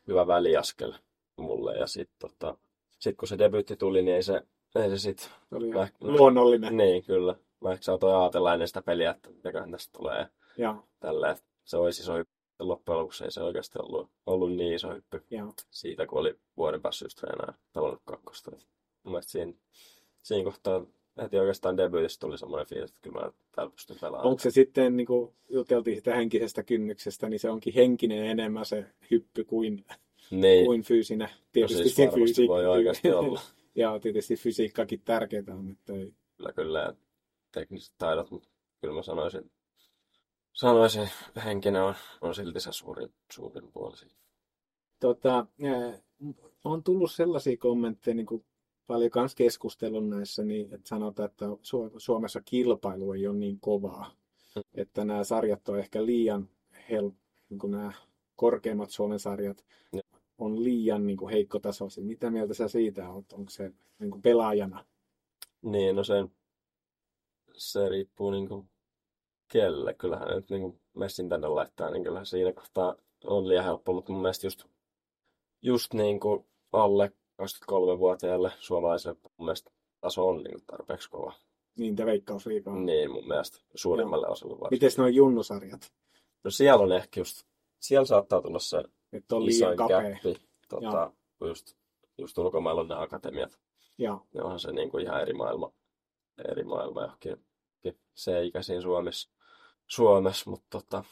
[0.09, 0.93] hyvä väliaskel
[1.37, 1.77] mulle.
[1.77, 2.57] Ja sitten tota,
[2.99, 4.43] sit kun se debyytti tuli, niin ei se,
[4.75, 5.19] ei se sit...
[5.19, 6.77] Se oli mä, luonnollinen.
[6.77, 7.37] Niin, kyllä.
[7.61, 10.27] Mä ehkä saatoin ajatella ennen sitä peliä, että mitäköhän tästä tulee.
[11.01, 12.35] Tällä, se olisi iso hyppy.
[12.59, 15.53] Loppujen lopuksi ei se oikeasti ollut, ollut niin iso hyppy Joo.
[15.71, 18.51] siitä, kun oli vuoden päässyt treenaamaan pelannut kakkosta.
[18.51, 19.53] Mun mielestä siinä,
[20.23, 20.87] siinä kohtaa
[21.23, 24.29] heti oikeastaan debyytistä tuli semmoinen fiilis, että kyllä mä täällä pystyn pelaamaan.
[24.29, 28.87] Onko se sitten, niin kuin juteltiin sitä henkisestä kynnyksestä, niin se onkin henkinen enemmän se
[29.11, 29.85] hyppy kuin,
[30.31, 30.67] niin.
[30.67, 31.29] kuin fyysinen.
[31.53, 33.41] Tietysti no siis fysiikka, voi oikeasti olla.
[33.75, 35.71] ja tietysti fysiikkakin tärkeää on.
[35.71, 36.13] Että ei...
[36.37, 36.81] Kyllä, kyllä.
[36.81, 36.95] Ja
[37.53, 38.49] tekniset taidot, mutta
[38.81, 39.51] kyllä mä sanoisin,
[40.53, 41.09] sanoisin
[41.45, 43.97] henkinen on, on silti se suurin, suurin puoli.
[45.01, 45.47] Tota,
[46.65, 48.45] on tullut sellaisia kommentteja, niin kuin
[48.87, 51.47] paljon myös keskustelun näissä, niin että sanotaan, että
[51.97, 54.11] Suomessa kilpailu ei ole niin kovaa.
[54.57, 54.63] Mm.
[54.75, 56.49] Että nämä sarjat on ehkä liian
[56.91, 57.11] hel,
[57.51, 57.93] niin kuin nämä
[58.37, 59.65] korkeimmat Suomen sarjat
[60.39, 62.05] on liian niin kuin heikkotasoisia.
[62.05, 63.33] Mitä mieltä sä siitä olet?
[63.33, 64.85] Onko se niin kuin pelaajana?
[65.63, 66.15] Niin, no se,
[67.53, 68.69] se riippuu niin kuin
[69.49, 69.95] kelle.
[69.95, 74.13] Kyllähän nyt niin kuin messin tänne laittaa, niin kyllähän siinä kohtaa on liian helppo, mutta
[74.13, 74.65] mun mielestä just,
[75.63, 79.71] just niin kuin alle 23-vuotiaille suomalaisille mun mielestä
[80.01, 81.33] taso on niin tarpeeksi kova.
[81.77, 82.77] Niin, te veikkausliikaa.
[82.77, 84.75] Niin, mun mielestä suurimmalle osalle varsin.
[84.77, 85.93] Miten nuo junnusarjat?
[86.45, 87.43] No siellä on ehkä just,
[87.81, 90.37] siellä saattaa tulla se Että on liian käppi.
[90.69, 91.77] Tota, just,
[92.19, 93.59] just ulkomailla on ne akatemiat.
[93.99, 94.21] Ja.
[94.35, 95.73] Ne onhan se niin kuin ihan eri maailma,
[96.51, 97.45] eri maailma johonkin
[98.17, 99.31] C-ikäisiin Suomessa,
[99.87, 101.05] Suomessa mutta tota,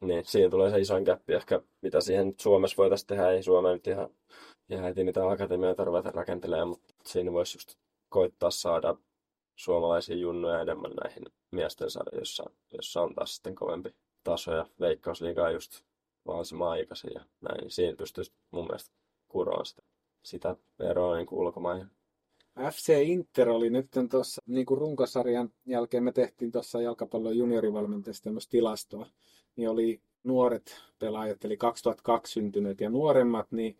[0.00, 3.30] niin, siinä tulee se isoin käppi ehkä, mitä siihen Suomessa voitaisiin tehdä.
[3.30, 4.10] Ei Suomeen nyt ihan
[4.68, 7.74] ja heti niitä akatemioita ruveta rakentelemaan, mutta siinä voisi just
[8.08, 8.96] koittaa saada
[9.56, 12.26] suomalaisia junnuja enemmän näihin miesten sarjoihin,
[12.72, 15.82] jossa, on taas sitten kovempi taso ja veikkausliigaa just
[16.24, 18.90] mahdollisimman aikaisin ja näin, niin siinä pystyisi mun mielestä
[19.28, 19.82] kuroon sitä,
[20.22, 21.86] sitä eroa niin ulkomaihin.
[22.70, 28.50] FC Inter oli nyt tuossa niin kuin runkosarjan jälkeen, me tehtiin tuossa jalkapallon juniorivalmentajasta tämmöistä
[28.50, 29.06] tilastoa,
[29.56, 33.78] niin oli nuoret pelaajat, eli 2002 syntyneet ja nuoremmat, niin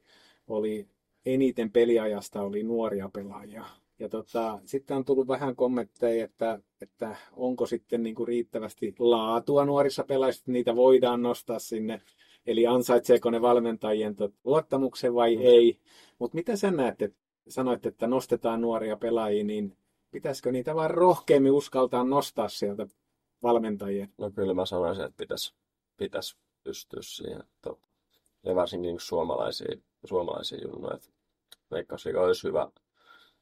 [0.48, 0.88] oli
[1.26, 3.64] eniten peliajasta oli nuoria pelaajia.
[3.98, 9.64] Ja tota, sitten on tullut vähän kommentteja, että, että onko sitten niin kuin riittävästi laatua
[9.64, 12.00] nuorissa pelaajissa, että niitä voidaan nostaa sinne.
[12.46, 15.42] Eli ansaitseeko ne valmentajien luottamuksen vai mm.
[15.44, 15.78] ei.
[16.18, 19.76] Mutta mitä sä näet, että sanoit, että nostetaan nuoria pelaajia, niin
[20.10, 22.86] pitäisikö niitä vaan rohkeammin uskaltaa nostaa sieltä
[23.42, 24.08] valmentajien?
[24.18, 25.54] No kyllä mä sanoisin, että pitäisi,
[25.96, 27.42] pitäisi pystyä siihen.
[28.42, 30.98] Ja varsinkin suomalaisia suomalaisia junnoja.
[31.70, 32.68] Veikkausliiga olisi hyvä.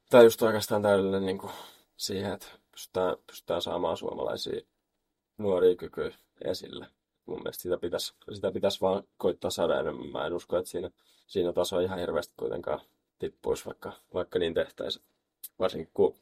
[0.09, 1.51] Tai just oikeastaan täydellinen niin kuin
[1.97, 4.61] siihen, että pystytään, pystytään saamaan suomalaisia
[5.37, 6.87] nuoria kykyjä esille.
[7.25, 10.07] Mun mielestä sitä pitäisi, sitä pitäisi vaan koittaa saada enemmän.
[10.07, 10.89] Mä en usko, että siinä,
[11.27, 12.79] siinä taso ihan hirveästi kuitenkaan
[13.19, 15.05] tippuisi, vaikka, vaikka niin tehtäisiin.
[15.59, 16.15] Varsinkin kun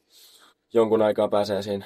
[0.73, 1.85] jonkun aikaa pääsee siinä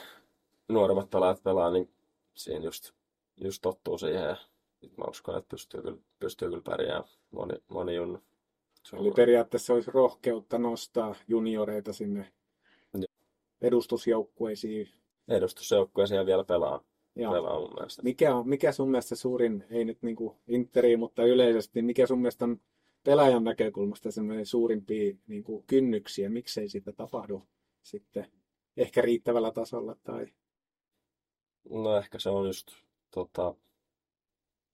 [0.68, 1.94] nuoremmat pelaajat pelaa, niin
[2.34, 2.92] siinä just,
[3.38, 4.24] just tottuu siihen.
[4.24, 4.36] Ja
[4.98, 8.24] mä uskon, että pystyy kyllä, pystyy kyllä pärjäämään moni, moni junnu.
[8.94, 12.32] Eli periaatteessa olisi rohkeutta nostaa junioreita sinne
[13.62, 14.90] edustusjoukkueisiin.
[15.28, 16.84] Edustusjoukkueisiin vielä pelaa.
[17.16, 18.04] pelaa mun mielestä.
[18.04, 22.20] Mikä, on, mikä sun mielestä suurin, ei nyt niin kuin Interi, mutta yleisesti, mikä sun
[22.20, 22.62] mielestä on
[23.04, 27.44] pelaajan näkökulmasta semmoinen suurimpia niin kuin kynnyksiä, miksei sitä tapahdu
[27.84, 28.28] sitten
[28.78, 30.28] ehkä riittävällä tasolla tai...
[31.70, 32.68] No ehkä se on just,
[33.12, 33.56] tota,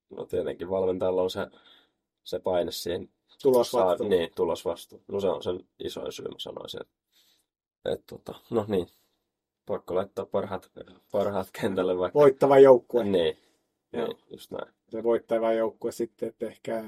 [0.09, 1.47] no tietenkin valmentajalla on se,
[2.23, 3.09] se paine siihen.
[3.41, 3.97] Tulosvastuu.
[3.97, 5.03] Saa, niin, tulosvastuu.
[5.07, 6.81] No se on sen isoin syy, mä sanoisin.
[6.81, 6.95] Että,
[7.85, 8.87] et, tota, no niin,
[9.65, 10.71] pakko laittaa parhaat,
[11.11, 12.19] parhaat kentälle vaikka.
[12.19, 13.03] Voittava joukkue.
[13.03, 13.37] Niin,
[13.91, 14.73] niin, just näin.
[14.89, 16.83] Se voittava joukkue sitten, että ehkä...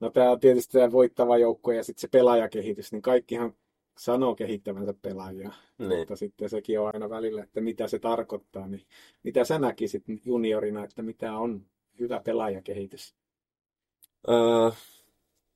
[0.00, 3.54] No tämä on tietysti tämä voittava joukkue ja sitten se pelaajakehitys, niin kaikkihan
[3.98, 5.52] sanoo kehittävänsä pelaajia.
[5.78, 5.98] Niin.
[5.98, 8.66] Mutta sitten sekin on aina välillä, että mitä se tarkoittaa.
[8.66, 8.86] Niin
[9.22, 11.66] mitä sä näkisit juniorina, että mitä on
[12.00, 13.14] hyvä pelaajakehitys?
[14.28, 14.70] Öö,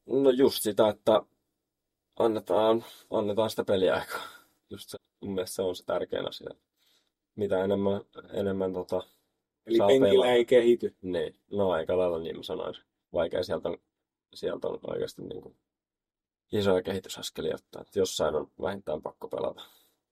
[0.06, 1.22] no just sitä, että
[2.18, 4.22] annetaan, annetaan sitä peliaikaa.
[4.70, 6.50] Just se, mun mielestä se on se tärkein asia.
[7.36, 8.00] Mitä enemmän,
[8.32, 9.02] enemmän tota,
[9.66, 10.96] Eli saa penkillä ei kehity.
[11.02, 12.84] Niin, no aika lailla niin mä sanoisin.
[13.12, 13.78] Vaikea sieltä on,
[14.34, 15.56] sieltä on oikeasti niin kuin
[16.52, 17.82] isoja kehitysaskelia ottaa.
[17.82, 19.62] Että jossain on vähintään pakko pelata.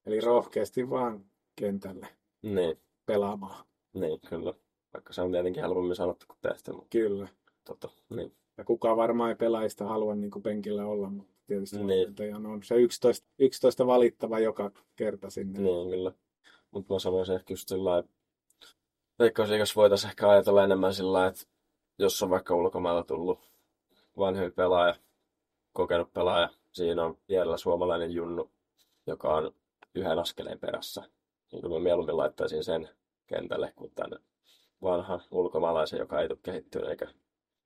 [0.07, 1.24] Eli rohkeasti vaan
[1.57, 2.09] kentälle
[2.42, 3.64] Niin, pelaamaan.
[3.92, 4.55] niin kyllä.
[4.92, 7.29] Vaikka se on tietenkin helpommin sanottu kuin tehty, mutta Kyllä.
[7.64, 8.37] tota, niin.
[8.61, 11.88] Ja kukaan varmaan ei pelaajista halua niin kuin penkillä olla, mutta tietysti Niin.
[11.88, 15.59] valmentajan on se 11, 11 valittava joka kerta sinne.
[15.61, 16.12] Niin, kyllä.
[16.70, 18.09] Mutta mä sanoisin ehkä just sillä lailla,
[19.18, 21.42] Veikkausliigassa voitaisiin ehkä ajatella enemmän sillä että
[21.99, 23.40] jos on vaikka ulkomailta tullut
[24.18, 24.94] vanhempi pelaaja,
[25.73, 28.51] kokenut pelaaja, siinä on vielä suomalainen junnu,
[29.07, 29.53] joka on
[29.94, 31.03] yhden askeleen perässä.
[31.53, 32.88] Niin kyllä mä mieluummin laittaisin sen
[33.27, 34.16] kentälle kuin tänne
[34.83, 37.07] vanhan ulkomaalaisen, joka ei tule kehittyä eikä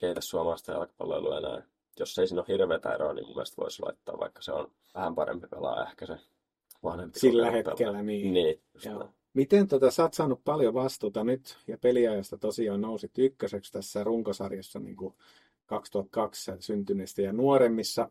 [0.05, 1.63] kehitä suomalaista jalkapalloilua enää.
[1.99, 5.15] Jos ei siinä ole hirveätä eroa, niin mun mielestä voisi laittaa, vaikka se on vähän
[5.15, 6.19] parempi pelaaja ehkä se
[6.83, 7.19] vanhempi.
[7.19, 8.03] Sillä hetkellä, pelaaja.
[8.03, 8.33] niin.
[8.33, 8.63] Niin.
[9.35, 14.79] Miten tota, sä oot saanut paljon vastuuta nyt ja peliajasta tosiaan nousit ykköseksi tässä runkosarjassa
[14.79, 15.15] niin kuin
[15.67, 18.11] 2002 syntyneistä ja nuoremmissa,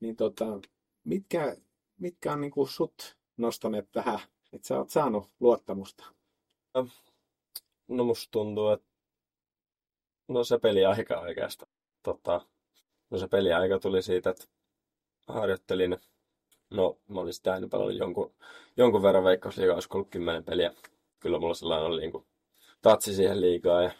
[0.00, 0.60] niin tota,
[1.04, 1.56] mitkä,
[1.98, 4.20] mitkä on niin kuin sut nostaneet tähän,
[4.52, 6.04] että sä oot saanut luottamusta?
[7.88, 8.89] No musta tuntuu, että
[10.30, 11.72] no se peliaika oikeastaan.
[12.02, 12.40] Tota,
[13.10, 14.44] no se peliaika tuli siitä, että
[15.28, 15.98] harjoittelin.
[16.70, 18.34] No mä olin sitä aina pelannut jonkun,
[18.76, 20.74] jonkun verran veikkausliigaa, olisiko ollut kymmenen peliä.
[21.20, 22.26] Kyllä mulla sellainen oli niin kuin
[22.82, 23.90] tatsi siihen liigaa ja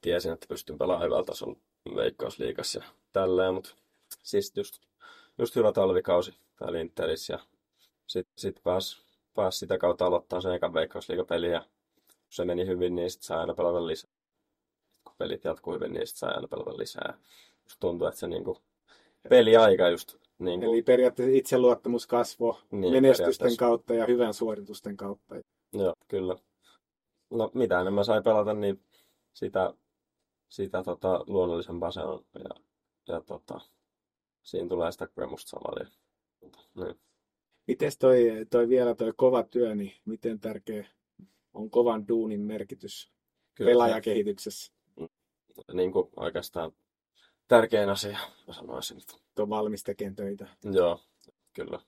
[0.00, 1.56] tiesin, että pystyn pelaamaan hyvällä tasolla
[1.96, 3.74] veikkausliigassa ja tälleen, mutta
[4.22, 4.82] siis just,
[5.38, 7.38] just hyvä talvikausi täällä Interissä ja
[8.06, 9.02] sitten sit pääs,
[9.34, 11.60] pääs sitä kautta aloittaa sen ekan veikkausliigapeli ja
[12.06, 14.15] kun se meni hyvin, niin sitten saa aina pelata lisää.
[15.18, 17.18] Pelit jatkuu hyvin, niin sitten saa aina pelata lisää.
[17.64, 18.58] Just tuntuu, että se niinku
[19.28, 25.34] peliaika just niinku, Eli periaatteessa itseluottamus kasvoi Niin, menestysten kautta ja hyvän suoritusten kautta.
[25.72, 26.36] Joo, kyllä.
[27.30, 28.82] No mitä enemmän sai pelata, niin
[29.32, 29.74] sitä,
[30.48, 32.24] sitä tota, luonnollisempaa se on.
[32.34, 32.50] Ja,
[33.08, 33.60] ja tota,
[34.42, 35.90] siinä tulee sitä kokemusta samalla.
[36.74, 37.00] Niin.
[37.66, 40.86] Miten toi, toi vielä toi kova työ, niin miten tärkeä
[41.54, 43.10] on kovan duunin merkitys
[43.54, 44.75] Kyllä, pelaajakehityksessä?
[45.72, 46.72] Niin kuin oikeastaan
[47.48, 48.98] tärkein asia, mä sanoisin.
[48.98, 50.46] Että, On valmis tekemään töitä.
[50.72, 51.00] joo,
[51.52, 51.80] kyllä.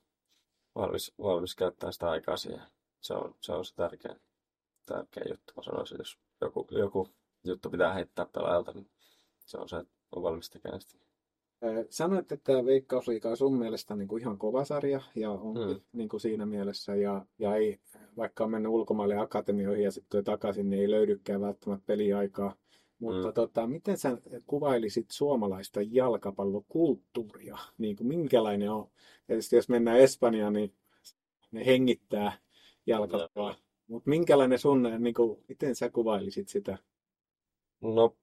[0.74, 2.62] Valmis, valmis käyttää sitä aikaa siihen.
[3.00, 4.20] Se on se, on se tärkein,
[4.86, 5.98] tärkein juttu, mä sanoisin.
[5.98, 7.08] Jos joku, joku
[7.44, 8.90] juttu pitää heittää pelaajalta, niin
[9.46, 10.98] se on se, että on valmis tekemään sitä.
[11.90, 15.80] Sanoit, että tämä Veikkausliiga on sun mielestä niin kuin ihan kova sarja ja on Mm.
[15.92, 17.80] niin kuin siinä mielessä ja, ja ei,
[18.16, 22.54] vaikka on mennyt ulkomaille akatemioihin ja sitten takaisin, niin ei löydykään välttämättä peliaikaa.
[22.98, 23.34] Mutta Mm.
[23.34, 27.58] tota, miten sä kuvailisit suomalaista jalkapallokulttuuria?
[27.78, 28.90] Niin kuin minkälainen on?
[29.26, 30.74] Tietysti jos mennään Espanjaan, niin
[31.50, 32.38] ne hengittää
[32.86, 33.54] jalkapalloa.
[33.86, 36.78] Mutta minkälainen sun, niin kuin, miten sä kuvailisit sitä?
[37.80, 38.16] No,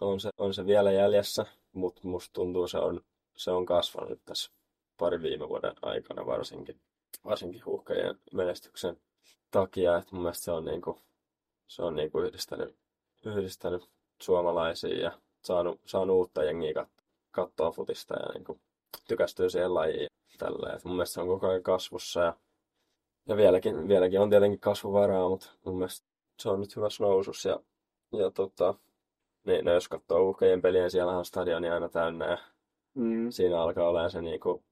[0.00, 3.00] on se, on se vielä jäljessä, mutta musta tuntuu se on,
[3.36, 4.50] se on kasvanut tässä
[4.96, 6.80] pari viime vuoden aikana varsinkin,
[7.24, 8.96] varsinkin huuhkajien menestyksen
[9.50, 10.98] takia, että mun mielestä se on niinku,
[11.66, 12.76] se on niinku yhdistänyt,
[13.26, 13.88] yhdistänyt
[14.22, 15.12] suomalaisia ja
[15.44, 16.88] saanut, saanut uutta jengiä kat,
[17.30, 18.60] katsoa futista ja niinku
[19.08, 20.76] tykästyy siihen lajiin ja tälleen.
[20.76, 22.36] Et mun mielestä se on koko ajan kasvussa ja,
[23.26, 26.06] ja vieläkin, vieläkin on tietenkin kasvuvaraa, mutta mun mielestä
[26.38, 27.60] se on nyt hyvässä nousussa ja,
[28.12, 28.74] ja tota,
[29.46, 32.38] niin, no jos katsoo uhkajien peliä, niin siellä on stadioni aina täynnä ja
[32.94, 33.30] Mm.
[33.30, 34.64] siinä alkaa olemaan se niinku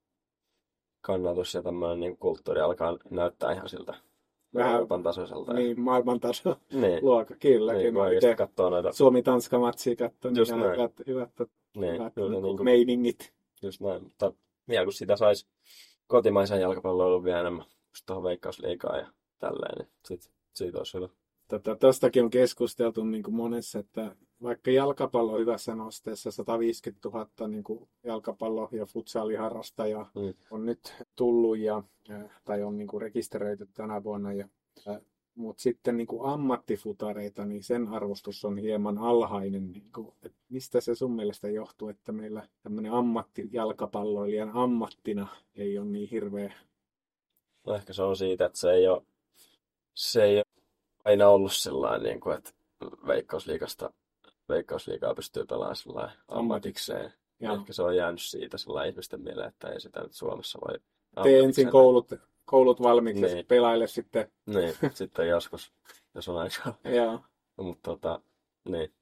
[1.00, 3.94] kannatus ja tämmöinen niinku kulttuuri alkaa näyttää ihan siltä
[4.54, 5.52] Vähän- Euroopan tasoiselta.
[5.52, 7.72] Niin, maailmantaso niin, luokka, kyllä.
[7.72, 10.72] niin, kun Itse katsoo noita, Suomi-Tanska-matsia katsoin, niin näin.
[10.72, 11.30] hyvät, hyvät,
[11.76, 13.32] niin, hyvät kyllä niin niinku, meiningit.
[13.62, 14.32] just näin, mutta
[14.68, 15.46] vielä kun sitä saisi
[16.06, 19.06] kotimaisen jalkapalloilun vielä enemmän just tuohon veikkausliigaan ja
[19.38, 21.08] tälleen, niin sit, siitä olisi hyvä.
[21.48, 27.64] Tota, tostakin on keskusteltu niin kuin monessa, että vaikka jalkapallo hyvässä nosteessa 150 000 niin
[27.64, 30.34] kuin jalkapallo- ja futsaliharrastajaa Mm.
[30.50, 31.82] on nyt tullut ja,
[32.44, 34.32] tai on niin kuin rekisteröity tänä vuonna.
[34.32, 34.48] Ja,
[35.34, 39.72] mutta sitten niin kuin ammattifutareita, niin sen arvostus on hieman alhainen.
[39.72, 45.86] Niin kuin, että mistä se sun mielestä johtuu, että meillä tämmöinen ammattijalkapalloilijan ammattina ei ole
[45.86, 46.52] niin hirveä
[47.66, 49.02] No ehkä se on siitä, että se ei ole,
[49.94, 50.44] se ei ole
[51.04, 52.50] aina ollut sellainen, niin kuin, että
[53.06, 53.92] veikkausliikasta,
[54.48, 57.12] veikkausliikaa pystyy pelaamaan sellainen ammatikseen.
[57.40, 60.78] Ja Ehkä se on jäänyt siitä sellainen ihmisten mieleen, että ei sitä nyt Suomessa voi
[61.22, 62.12] tee ensin koulut,
[62.44, 63.38] koulut valmiiksi ja Niin.
[63.38, 64.30] sit pelaile sitten.
[64.46, 65.72] Niin, sitten joskus,
[66.14, 66.78] jos on aikaa.
[66.96, 67.18] Ja,
[67.56, 68.20] Mutta tota,
[68.68, 68.92] niin.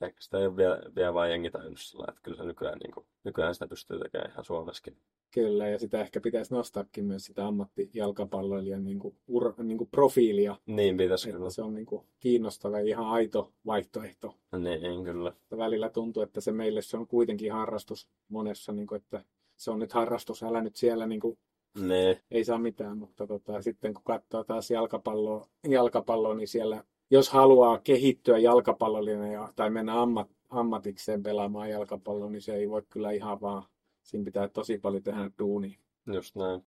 [0.00, 2.92] Ehkä sitä ei ole vielä, vielä vaan jengi tajunnut sillä että kyllä se nykyään, niin
[2.92, 4.96] kuin, nykyään sitä pystyy tekemään ihan Suomessakin.
[5.34, 10.56] kyllä, ja sitä ehkä pitäisi nostaakin myös sitä ammattijalkapalloilijan niin kuin, ur, niin kuin profiilia.
[10.66, 11.50] Niin pitäisi Että kyllä.
[11.50, 14.34] se on niin kuin kiinnostava ja ihan aito vaihtoehto.
[14.58, 15.28] Niin, kyllä.
[15.28, 19.24] Että välillä tuntuu, että se meille se on kuitenkin harrastus monessa, niin kuin, että
[19.56, 21.38] se on nyt harrastus, älä nyt siellä niin kuin,
[21.78, 27.30] Niin, ei saa mitään, mutta tota, sitten kun katsoo taas jalkapalloa, jalkapalloa, niin siellä, jos
[27.30, 33.10] haluaa kehittyä jalkapallollinen ja, tai mennä ammat, ammatikseen pelaamaan jalkapalloa, niin se ei voi kyllä
[33.10, 33.62] ihan vaan,
[34.02, 35.78] siinä pitää tosi paljon tehdä duunia.
[36.12, 36.64] just näin.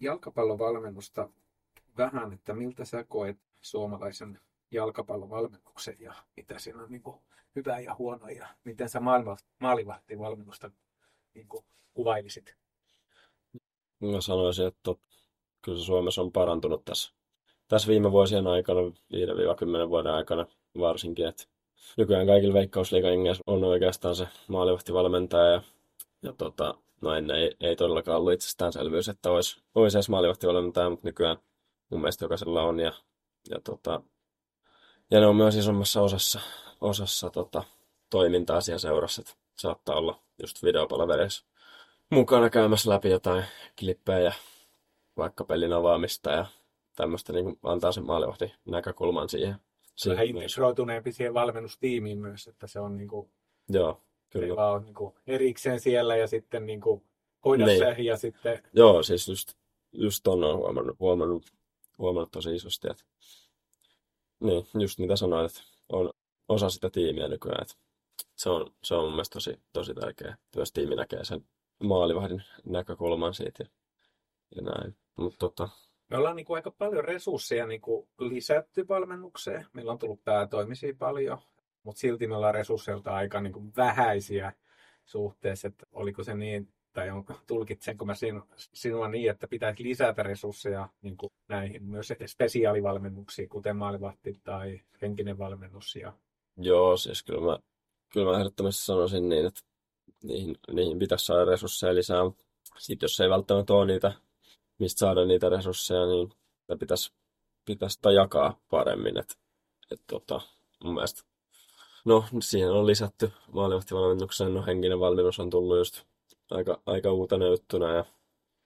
[0.00, 1.28] Jalkapallovalmennusta
[1.98, 7.16] vähän, että miltä sä koet suomalaisen jalkapallovalmennuksen ja mitä siinä on niin kuin
[7.56, 10.70] hyvää ja huonoa ja miten sä maailma, maalivahtivalmennusta
[11.34, 11.64] niin kuin
[11.94, 12.56] kuvailisit?
[14.00, 14.90] Mä sanoisin, että
[15.62, 17.12] kyllä se Suomessa on parantunut tässä,
[17.72, 20.46] tässä viime vuosien aikana, 5-10 vuoden aikana
[20.78, 21.44] varsinkin, että
[21.96, 25.62] nykyään kaikilla veikkausliigajengeillä on oikeastaan se maalivahtivalmentaja ja,
[26.22, 31.08] ja tota, no ennen ei, ei todellakaan ollut itsestäänselvyys, että olisi, olisi edes maalivahtivalmentaja, mutta
[31.08, 31.36] nykyään
[31.90, 32.92] mun mielestä jokaisella on ja,
[33.50, 34.02] ja, tota,
[35.10, 36.40] ja ne on myös isommassa osassa,
[36.80, 37.64] osassa tota,
[38.10, 41.44] toimintaa siellä seurassa, että saattaa olla just videopalavereissa
[42.10, 43.44] mukana käymässä läpi jotain
[43.78, 44.34] klippejä,
[45.16, 46.46] vaikka pelin avaamista ja
[46.96, 49.50] tämmöistä niin antaa sen maalivahti näkökulman siihen.
[49.50, 49.60] Vähän
[49.96, 50.52] siihen myös.
[50.52, 53.30] integroituneempi siihen valmennustiimiin myös, että se on niin kuin,
[53.68, 54.56] Joo, kyllä.
[54.56, 57.04] vaan ole niin kuin erikseen siellä ja sitten niin kuin
[57.44, 57.78] hoida Niin.
[57.78, 59.52] se ja sitten Joo, siis just,
[59.92, 61.52] just on huomannut, huomannut,
[61.98, 63.04] huomannut tosi isosti, että
[64.40, 66.10] niin, just mitä sanoit, että on
[66.48, 67.74] osa sitä tiimiä nykyään, että
[68.36, 71.44] se on, se on mun mielestä tosi, tosi tärkeää, että myös tiimi näkee sen
[71.84, 73.68] maalivahdin näkökulman siitä ja,
[74.56, 74.96] ja näin.
[75.16, 75.68] Mutta tota,
[76.12, 79.66] Me ollaan niin kuin aika paljon resursseja niin kuin lisätty valmennukseen.
[79.72, 81.38] Meillä on tullut päätoimisia paljon,
[81.82, 84.52] mutta silti me ollaan resursseilta aika niin kuin vähäisiä
[85.04, 85.68] suhteessa.
[85.68, 90.88] Että oliko se niin, tai on, tulkitsenko mä sinu, sinua niin, että pitäisi lisätä resursseja
[91.02, 95.96] niin kuin näihin myös spesiaalivalmennuksiin, kuten maalivahti tai henkinen valmennus.
[95.96, 96.12] Ja,
[96.56, 97.58] Joo, siis kyllä mä,
[98.12, 99.60] kyllä mä ehdottomasti sanoisin niin, että
[100.22, 102.18] niihin, niihin pitäisi saada resursseja lisää.
[102.78, 104.12] Sitten jos ei välttämättä ole niitä,
[104.78, 107.12] mistä saada niitä resursseja, niin sitä pitäisi,
[107.64, 109.18] pitäisi sitä jakaa paremmin.
[109.18, 109.38] Et,
[109.90, 110.40] et tota,
[110.84, 111.22] mun mielestä,
[112.04, 116.02] no siihen on lisätty maalivahtivalmennukseen, no henkinen valmennus on tullut just
[116.50, 118.04] aika, aika uutena juttuna ja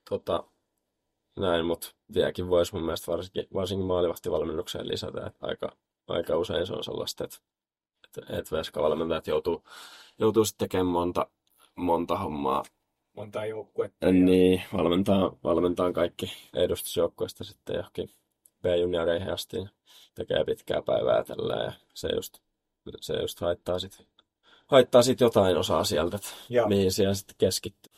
[0.08, 0.44] tota,
[1.36, 5.76] näin, mutta vieläkin voisi mun mielestä varsinkin, varsinkin maalivahtivalmennukseen lisätä, aika,
[6.08, 7.38] aika usein se on sellaista, että
[8.18, 9.62] että et veskavalmentajat joutuu,
[10.18, 11.26] joutuu sitten tekemään monta,
[11.74, 12.64] monta hommaa.
[13.16, 14.12] Monta joukkuetta.
[14.12, 18.10] Niin, valmentaa, valmentaa kaikki edustusjoukkueista sitten johonkin
[18.62, 19.56] B-junioreihin asti.
[20.14, 22.38] Tekee pitkää päivää tällä ja se just,
[23.00, 24.06] se just haittaa sitten
[24.66, 27.92] haittaa sit jotain osaa sieltä, että ja, mihin siellä sitten keskittyy.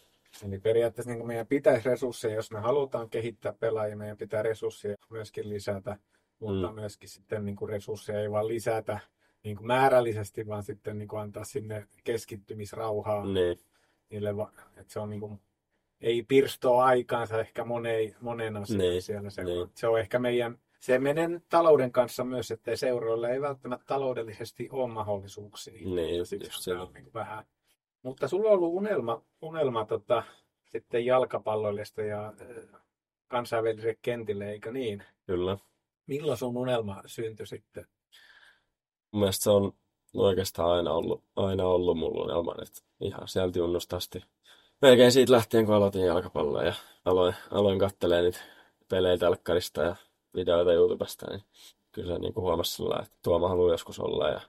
[0.49, 5.49] Eli periaatteessa niin meidän pitäisi resursseja, jos me halutaan kehittää pelaajia, meidän pitää resursseja myöskin
[5.49, 5.97] lisätä,
[6.39, 6.75] mutta Mm.
[6.75, 8.99] myöskin sitten niin kuin resursseja ei vaan lisätä
[9.45, 13.59] niin kuin määrällisesti, vaan sitten niin kuin antaa sinne keskittymisrauhaa Niin,
[14.11, 14.31] niille,
[14.77, 15.41] että se on niin kuin,
[16.01, 19.31] ei pirstoa aikaansa ehkä moneen, monen asian Niin, siellä.
[19.31, 19.63] Se, niin.
[19.63, 24.69] on, se on ehkä meidän, se menee talouden kanssa myös, että seuroilla ei välttämättä taloudellisesti
[24.73, 25.89] ole mahdollisuuksia.
[25.95, 27.45] niin just, Siksi just se on niin vähän.
[28.03, 30.23] Mutta sulla on ollut unelma, unelma tota,
[30.65, 32.33] sitten jalkapallollista ja
[33.29, 35.03] kansainväliselle kentille, eikö niin?
[35.27, 35.59] Kyllä.
[36.07, 37.87] Milloin sun unelma syntyi sitten?
[39.13, 39.73] Mun mielestä se on
[40.15, 44.25] oikeastaan aina ollut, aina ollut mulla unelma, että ihan sieltä junnusta asti.
[44.83, 48.41] Melkein siitä lähtien, kun aloitin jalkapalloa ja aloin, aloin katselemaan niitä
[48.89, 49.97] pelejä telkkarista ja
[50.35, 51.43] videoita YouTubesta, niin
[51.93, 54.41] kyllä se niin kuin huomasi sillä että tuo mä haluan joskus olla ja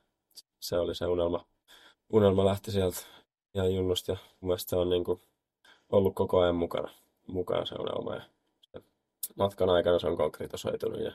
[0.59, 1.45] se oli se unelma.
[2.09, 2.97] Unelma lähti sieltä
[3.53, 5.21] ihan junnusta ja mun se on niin kuin
[5.89, 6.89] ollut koko ajan mukana,
[7.27, 8.21] mukana se unelma ja
[9.35, 11.11] matkan aikana se on konkretisoitunut ja,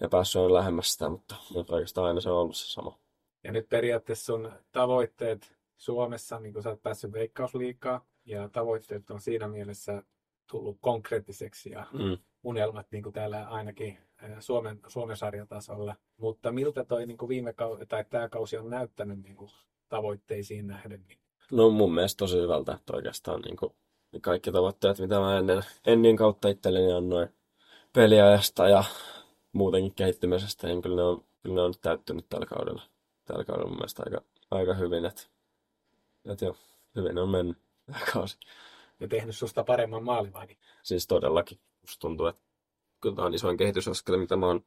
[0.00, 2.98] ja päässyt aina lähemmäs sitä, mutta, mutta oikeastaan aina se on ollut se sama.
[3.46, 9.20] Ja nyt periaatteessa sun tavoitteet Suomessa, niin kun sä oot päässyt veikkausliikaa, ja tavoitteet on
[9.20, 10.02] siinä mielessä
[10.50, 12.18] tullut konkreettiseksi ja mm.
[12.44, 13.98] unelmat niin kuin täällä ainakin
[14.38, 15.94] Suomen, Suomen sarjatasolla.
[16.16, 19.50] Mutta miltä toi niin kuin viime kau- tai tämä kausi on näyttänyt niin kuin
[19.88, 21.04] tavoitteisiin nähden?
[21.08, 21.18] Niin?
[21.52, 23.72] No mun mielestä tosi hyvältä, että oikeastaan niin kuin
[24.20, 27.28] kaikki tavoitteet, mitä mä ennen, ennen kautta itselleni annoin
[27.92, 28.84] peliajasta ja
[29.52, 32.95] muutenkin kehittymisestä, niin kyllä ne on, kyllä ne on täyttynyt tällä kaudella.
[33.26, 35.22] Tällä kaudella mun mielestä aika, aika hyvin, että,
[36.24, 36.56] että joo,
[36.96, 38.38] hyvin on mennyt tämä kausi.
[39.00, 40.56] Ja tehnyt susta paremman maalivahdin.
[40.82, 41.58] Siis todellakin.
[41.80, 42.42] Musta tuntuu, että
[43.00, 44.64] kyllä tämä on isoin kehitysaskel, mitä mä oon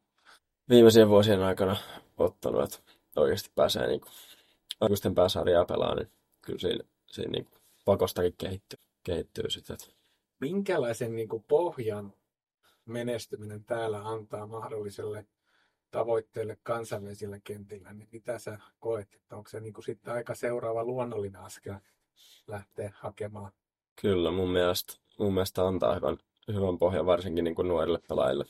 [0.68, 1.76] viimeisien vuosien aikana
[2.16, 2.78] ottanut, että
[3.16, 4.12] oikeasti pääsee niin kuin,
[4.80, 9.76] aikuisten pääsarjaa pelaamaan, niin kyllä siinä, siinä niin kuin, pakostakin kehittyy, kehittyy sitten.
[10.40, 12.12] Minkälaisen niin kuin, pohjan
[12.86, 15.26] menestyminen täällä antaa mahdolliselle
[15.90, 20.84] tavoitteelle kansainvälisillä kentillä, niin mitä sä koet, että onko se niin kuin sitten aika seuraava
[20.84, 21.74] luonnollinen askel
[22.46, 23.52] lähteä hakemaan?
[24.02, 26.18] Kyllä, mun mielestä, mun mielestä antaa hyvän,
[26.48, 28.44] hyvän pohjan varsinkin niin kuin nuorille pelaajille.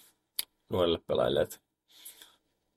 [0.69, 1.49] Nuorille pelaajille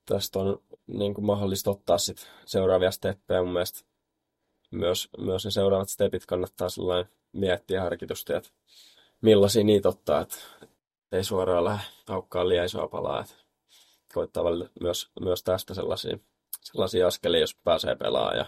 [0.05, 3.43] tästä on niin kuin mahdollista ottaa sit seuraavia steppejä.
[3.43, 3.85] Mun mielestä
[4.71, 6.67] myös, myös ne seuraavat stepit kannattaa
[7.31, 8.49] miettiä harkitusti, että
[9.21, 10.35] millaisia niitä ottaa, että
[11.11, 13.21] ei suoraan lähde haukkaan liian isoa palaa.
[13.21, 13.33] Että
[14.13, 14.43] koittaa
[14.81, 16.17] myös, myös tästä sellaisia,
[16.61, 18.45] sellaisia askelia, jos pääsee pelaamaan ja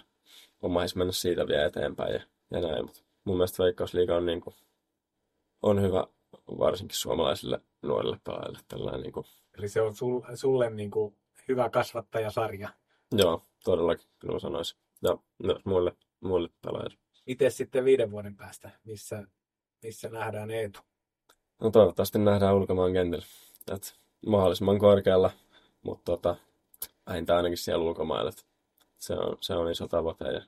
[0.61, 2.85] on mennä siitä vielä eteenpäin ja, ja näin.
[2.85, 4.55] Mutta mun mielestä Veikkausliiga on, niin kuin,
[5.61, 6.07] on hyvä
[6.47, 8.59] varsinkin suomalaisille nuorille pelaajille.
[8.67, 9.25] Tällainen, niin kuin...
[9.57, 11.15] Eli se on sul, sulle niin kuin
[11.47, 12.69] hyvä kasvattajasarja.
[13.11, 14.77] Joo, todellakin, kyllä sanoisin.
[15.01, 16.97] Ja myös muille, muille pelaajille.
[17.25, 19.23] Miten sitten viiden vuoden päästä, missä,
[19.83, 20.79] missä nähdään Eetu?
[21.61, 23.25] No toivottavasti nähdään ulkomaan kentillä.
[23.71, 25.31] Et mahdollisimman korkealla,
[25.85, 26.35] mutta tota,
[27.07, 28.31] vähintään ainakin siellä ulkomailla.
[28.97, 30.25] Se on, se on iso tavoite.
[30.25, 30.41] Ja,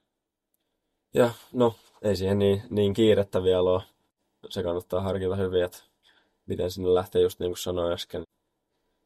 [1.13, 3.83] ja no, ei siihen niin, niin kiirettä vielä ole.
[4.49, 5.77] Se kannattaa harkita hyvin, että
[6.45, 8.23] miten sinne lähtee just niin kuin sanoin äsken.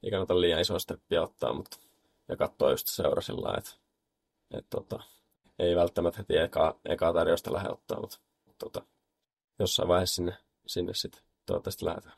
[0.04, 1.78] Ei kannata liian iso steppiä ottaa, mutta
[2.30, 3.72] ja katsoa just seura sillä että,
[4.52, 5.04] että tota,
[5.60, 8.18] ei välttämättä heti ekaa, ekaa tarjosta lähde ottaa, mutta
[8.58, 8.82] tota,
[9.60, 12.18] jossain vaiheessa sinne, sinne sitten toivottavasti lähdetään.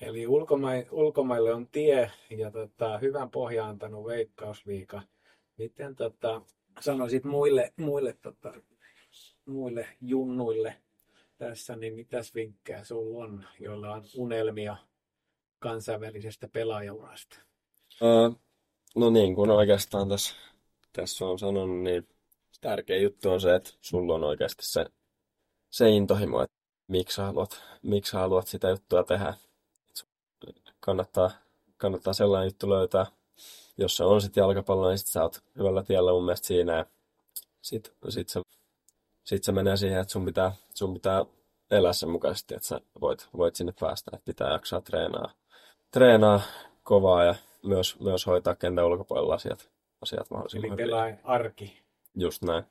[0.00, 5.02] Eli ulkomai, ulkomaille on tie ja tota, hyvän pohjan antanut veikkausliika.
[5.58, 6.42] Miten tota,
[6.80, 8.54] sanoisit muille, muille, tota,
[9.46, 10.76] muille junnuille
[11.38, 14.76] tässä, niin mitäs vinkkejä sulla on, joilla on unelmia
[15.58, 17.38] kansainvälisestä pelaajaurasta?
[18.00, 18.40] Uh,
[18.96, 20.34] no niin, kun oikeastaan tässä,
[20.92, 22.08] tässä on sanonut, niin
[22.60, 24.86] tärkeä juttu on se, että sulla on oikeasti se,
[25.70, 26.56] se intohimo, että
[26.88, 29.34] miksi haluat, miksi haluat sitä juttua tehdä.
[30.84, 31.30] Kannattaa,
[31.76, 33.06] kannattaa sellainen juttu löytää.
[33.78, 36.76] Jos se on sitten jalkapallo, niin sit sä oot hyvällä tiellä mun mielestä siinä.
[36.76, 36.86] Ja
[37.62, 38.40] sit, sit, se,
[39.24, 41.24] sit se menee siihen, että sun pitää, sun pitää
[41.70, 44.10] elää sen mukaisesti, että sä voit, voit sinne päästä.
[44.14, 45.32] Että pitää jaksaa treenaa,
[45.90, 46.40] treenaa
[46.82, 49.68] kovaa ja myös, myös hoitaa kentän ulkopuolella asiat,
[50.02, 51.20] asiat mahdollisimman Eli hyvin.
[51.24, 51.82] arki.
[52.14, 52.64] Just näin.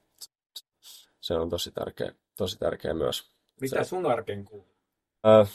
[1.21, 3.31] Se on tosi tärkeä, tosi tärkeä myös.
[3.61, 4.67] Mitä se, sun arken kuuluu?
[5.25, 5.49] Äh,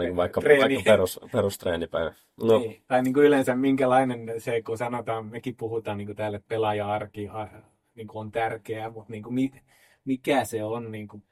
[0.00, 2.14] niin vaikka, vaikka perus, perustreenipäivä.
[2.42, 2.58] No.
[2.58, 6.48] Niin, tai niin kuin yleensä minkälainen se, kun sanotaan, mekin puhutaan niin kuin täällä, että
[6.48, 7.28] pelaaja-arki
[7.94, 9.50] niin kuin on tärkeää, mutta niin kuin,
[10.04, 10.92] mikä se on?
[10.92, 11.22] Niin kuin...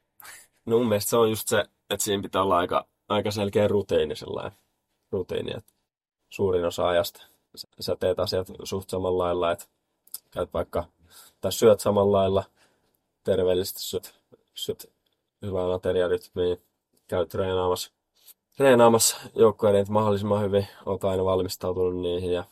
[0.66, 4.16] No mun mielestä se on just se, että siinä pitää olla aika, aika selkeä rutiini
[4.16, 4.58] sellainen.
[5.12, 5.72] Rutiini, että
[6.28, 7.26] suurin osa ajasta
[7.80, 9.64] sä teet asiat suht samalla lailla, että
[10.30, 10.84] käyt vaikka,
[11.40, 12.44] tai syöt samalla lailla,
[13.24, 14.20] terveellisesti syöt,
[14.54, 14.92] syöt
[15.42, 16.56] hyvää materiaarytmiä,
[17.06, 17.92] käy treenaamassa,
[18.56, 22.44] treenaamassa joukkueiden mahdollisimman hyvin, olet aina valmistautunut niihin ja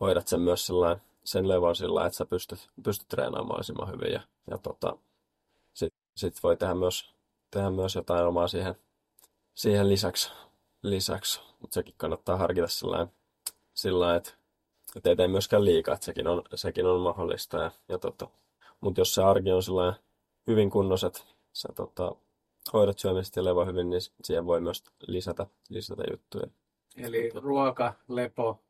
[0.00, 4.20] hoidat sen myös sellainen, sen levon sillä että sä pystyt, pystyt treenaamaan mahdollisimman hyvin ja,
[4.50, 4.96] ja tota,
[5.74, 7.14] sitten sit voi tehdä myös,
[7.50, 8.74] tehdä myös jotain omaa siihen,
[9.54, 10.32] siihen lisäksi,
[10.82, 11.40] lisäksi.
[11.60, 13.06] mutta sekin kannattaa harkita sillä
[13.74, 14.32] sillä että,
[14.96, 17.56] että ei tee myöskään liikaa, että sekin on, sekin on mahdollista.
[17.56, 18.28] Ja, ja tota,
[18.80, 19.94] mutta jos se arki on
[20.46, 22.16] hyvin kunnoiset, sä tota,
[22.72, 26.46] hoidat syömistä ja levo hyvin, niin siihen voi myös lisätä, lisätä juttuja.
[26.96, 28.62] Eli ruoka, lepo,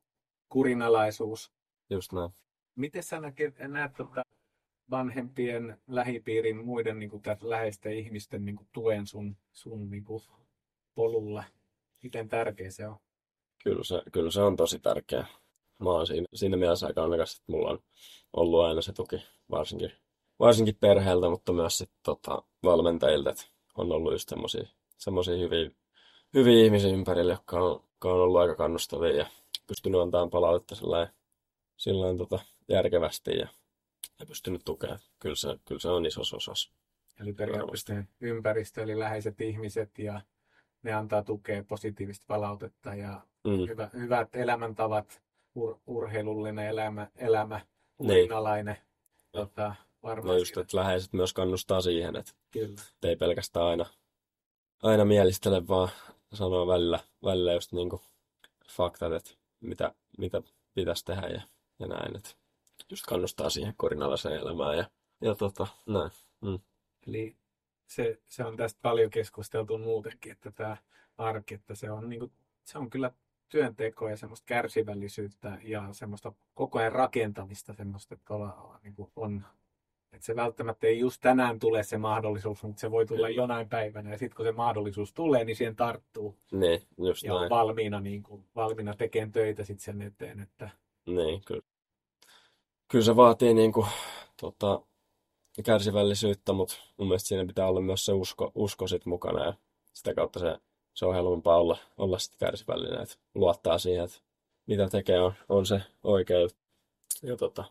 [0.49, 1.53] kurinalaisuus.
[1.90, 2.30] Just näin.
[2.74, 3.34] Miten sä näet,
[3.68, 4.22] näet tota
[4.90, 10.22] vanhempien, lähipiirin, muiden niin kuin, läheisten ihmisten niin kuin, tuen sun, sun niin kuin,
[10.95, 11.45] polulla?
[12.03, 12.97] Miten tärkeä se on?
[13.64, 15.26] Kyllä se, kyllä se on tosi tärkeä.
[15.78, 17.78] Mä oon siinä, siinä mielessä aika onnekas, että mulla on
[18.32, 19.16] ollut aina se tuki,
[19.51, 19.92] varsinkin
[20.38, 23.45] varsinkin perheeltä, mutta myös sit, tota, valmentajilta, että
[23.75, 24.68] on ollut just semmosia,
[24.99, 25.70] semmosia hyviä,
[26.35, 29.27] hyviä ihmisiä ympärillä, jotka on, jotka on ollut aika kannustavia ja
[29.66, 31.09] pystynyt antamaan palautetta sillain,
[31.77, 33.49] sillain tota, järkevästi ja,
[34.20, 35.01] ei pystynyt tukemaan.
[35.18, 36.72] Kyllä se, kyllä se on iso osas.
[37.20, 40.20] Eli periaatteessa ympäristö, eli läheiset ihmiset ja
[40.83, 43.68] ne antaa tukea positiivista palautetta ja Mm.
[43.68, 45.22] hyvä, hyvät elämäntavat,
[45.55, 47.61] ur, urheilullinen elämä, elämä
[47.99, 48.29] Niin.
[49.33, 49.75] Tota,
[50.05, 50.41] No varmasti.
[50.41, 52.83] just, että läheiset myös kannustaa siihen, että Kyllä.
[53.03, 53.87] ei pelkästään aina,
[54.83, 55.89] aina mielistele, vaan
[56.33, 58.01] sanoo välillä, välillä just niinku
[58.69, 59.31] faktat, että
[59.61, 60.43] mitä, mitä
[60.75, 61.43] pitäisi tehdä ja,
[61.79, 62.17] ja näin.
[62.17, 62.31] Että
[62.91, 64.91] just kannustaa siihen korinalaiseen elämään ja,
[65.21, 66.11] ja tota, näin.
[66.41, 66.59] Mm.
[67.07, 67.37] Eli
[67.87, 70.77] se, se on tästä paljon keskusteltu muutenkin, että tämä
[71.19, 72.33] arki, että se on, niinku,
[72.65, 73.11] se on kyllä
[73.49, 78.35] työntekoa ja semmoista kärsivällisyyttä ja semmoista koko ajan rakentamista semmoista, että
[78.83, 79.47] niinku on,
[80.15, 84.11] että se välttämättä ei just tänään tule se mahdollisuus, mutta se voi tulla jonain päivänä
[84.11, 87.51] ja sitten kun se mahdollisuus tulee, niin siihen tarttuu Niin, just ja on näin.
[87.51, 90.71] valmiina, niinku, valmiina tekemään töitä sitten sen eteen, että
[91.07, 91.62] Niin, kyllä.
[92.89, 93.87] Kyllä se vaatii niinku,
[94.41, 94.81] tota,
[95.65, 99.55] kärsivällisyyttä, mutta mun mielestä siinä pitää olla myös se usko, usko sit mukana ja
[99.93, 100.59] sitä kautta se,
[100.95, 104.19] se on helpompaa olla, olla sit kärsivällinen, että luottaa siihen, että
[104.67, 106.59] mitä tekee on, on se oikea juttu.
[107.23, 107.65] Ja tota,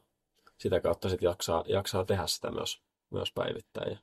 [0.63, 3.99] sitä kautta sit jaksaa, jaksaa tehdä sitä myös, myös päivittäin.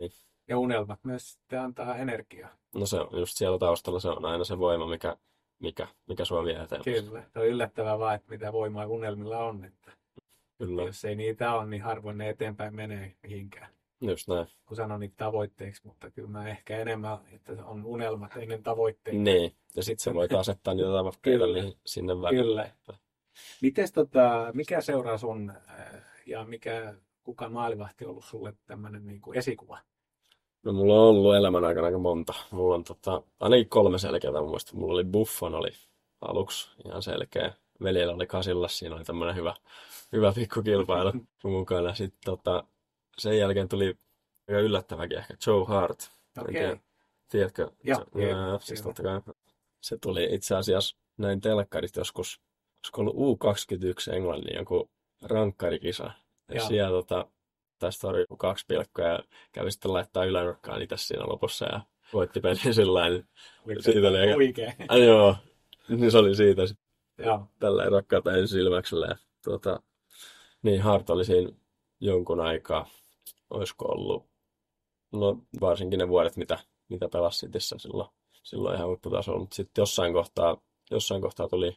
[0.00, 0.08] Ja,
[0.48, 2.50] ja unelmat myös sitten antaa energiaa.
[2.74, 5.16] no se on just siellä taustalla, se on aina se voima, mikä,
[5.58, 7.04] mikä, mikä sua vie eteenpäin.
[7.04, 9.92] Kyllä, se on yllättävää vaan, että mitä voimaa unelmilla on, että
[10.58, 13.72] Kyllä, Jos ei niitä ole, niin harvoin ne eteenpäin menee mihinkään.
[14.00, 14.46] just näin.
[14.66, 19.18] Kun sanon niitä tavoitteeksi, mutta kyllä mä ehkä enemmän, että on unelmat ennen tavoitteita.
[19.20, 22.44] Niin, ja sitten se voit asettaa niitä tavoitteita niin sinne väliin.
[22.44, 22.70] Kyllä.
[23.62, 29.20] Mites tota, mikä seuraa sun äh, ja mikä, kuka maalivahti on ollut sulle tämmöinen niin
[29.20, 29.78] kuin esikuva?
[30.62, 32.34] No mulla on ollut elämän aikana aika monta.
[32.50, 34.76] Mulla on tota, ainakin kolme selkeää mun mielestä.
[34.76, 35.70] Mulla oli Buffon oli
[36.20, 37.52] aluksi ihan selkeä.
[37.82, 39.54] Veljellä oli Kasillas, siinä oli tämmöinen hyvä,
[40.12, 41.12] hyvä pikkukilpailu
[41.44, 41.94] mukana.
[41.94, 42.64] Sitten tota,
[43.18, 43.98] sen jälkeen tuli
[44.48, 46.10] aika yllättäväkin ehkä Joe Hart.
[46.46, 46.76] Tiedä,
[47.28, 47.70] Tiedätkö?
[47.84, 49.20] Joo, se, ää, siis totta kai.
[49.80, 52.40] Se tuli itse asiassa näin telkkarista joskus,
[52.80, 54.90] olisiko ollut U21 Englannin joku
[55.22, 56.04] rankkarikisa.
[56.48, 56.68] Ja Joo.
[56.68, 57.26] siellä tota,
[57.78, 59.18] tästä oli kaksi pilkkoa ja
[59.52, 61.80] kävi sitten laittaa ylänurkkaan itse siinä lopussa ja
[62.12, 63.22] voitti pelin sillä lailla.
[63.66, 64.72] Oliko Siitä oli aika- Oikein.
[65.06, 65.36] Joo,
[65.88, 66.86] niin se oli siitä sitten
[67.26, 67.46] Joo.
[67.58, 69.06] tällä rakkautta ensilmäksellä.
[69.06, 69.82] Ja, tuota,
[70.62, 71.52] niin Hart oli siinä
[72.00, 72.86] jonkun aikaa,
[73.50, 74.26] olisiko ollut,
[75.12, 76.58] no varsinkin ne vuodet, mitä,
[76.88, 78.08] mitä pelasi Cityssä silloin,
[78.42, 80.56] silloin ihan huipputasolla, mutta sitten jossain kohtaa,
[80.90, 81.76] jossain kohtaa tuli,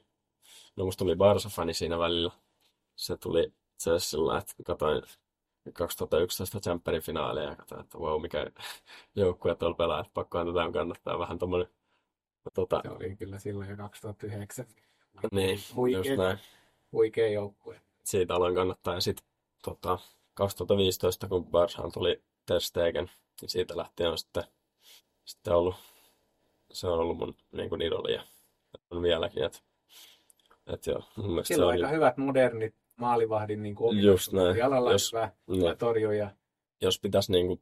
[0.76, 2.32] no musta tuli Barsa-fani siinä välillä.
[2.96, 5.02] Se tuli itse asiassa sillä että katsoin
[5.74, 8.48] 2011 Champerin finaalia ja katsoin, että wow, mikä
[9.16, 11.68] joukkue tuolla pelaa, että pakkohan tätä on kannattaa vähän tommonen,
[12.54, 14.66] tota, Se oli kyllä silloin jo 2009.
[15.32, 16.40] niin, just Huikea, näin.
[16.92, 17.82] huikea joukkue.
[18.04, 18.94] siitä aloin kannattaa.
[18.94, 19.26] Ja sitten
[19.64, 20.00] tota,
[20.34, 23.12] 2015, kun Barshaan tuli Ter Stegen,
[23.42, 24.44] niin siitä lähtien on sitten,
[25.26, 25.76] sitten ollut,
[26.72, 28.24] se on ollut mun niin kuin idoli ja
[28.90, 29.44] on vieläkin.
[29.44, 29.60] Että
[30.68, 34.58] et joo, mun mielestä se on aika hyvät modernit maalivahdin niin kuin Just näin.
[34.58, 36.32] Jalalla Jos- hyvä, niin, hyvä torjuja.
[36.82, 37.60] jos pitäisi niin kuin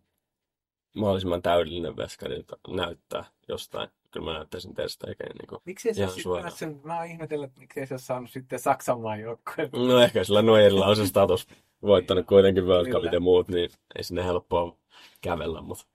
[0.95, 5.36] mahdollisimman täydellinen veskari näyttää jostain, kyllä mä näyttäisin Ter Stegen.
[5.39, 5.62] Niin kuin.
[5.66, 9.02] Miksi se Ihan sitten sen, mä oon ihmetellyt, että miksi se ole saanut sitten Saksan
[9.02, 9.70] maan joukkueen.
[9.74, 11.47] No ehkä sillä Neuerilla on se status
[11.82, 14.78] voittanut kuitenkin World Cupit ja muut, niin ei sinne helppoa
[15.22, 15.86] kävellä, mutta,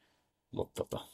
[0.50, 1.04] mutta tota,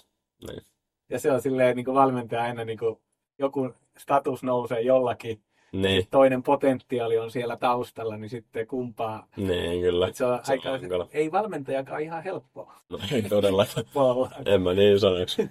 [0.48, 0.62] niin.
[1.10, 2.96] Ja se on silleen niin kuin valmentaja aina niin kuin,
[3.38, 5.42] joku status nousee jollakin,
[5.72, 9.28] Niin, toinen potentiaali on siellä taustalla, niin sitten kumpaa.
[9.36, 10.08] niin kyllä.
[10.08, 11.08] Et se on Se on hankala.
[11.12, 13.86] ei valmentajakaan ihan helppoa No ei todellakaan.
[14.54, 15.42] En mä niin sanoisi.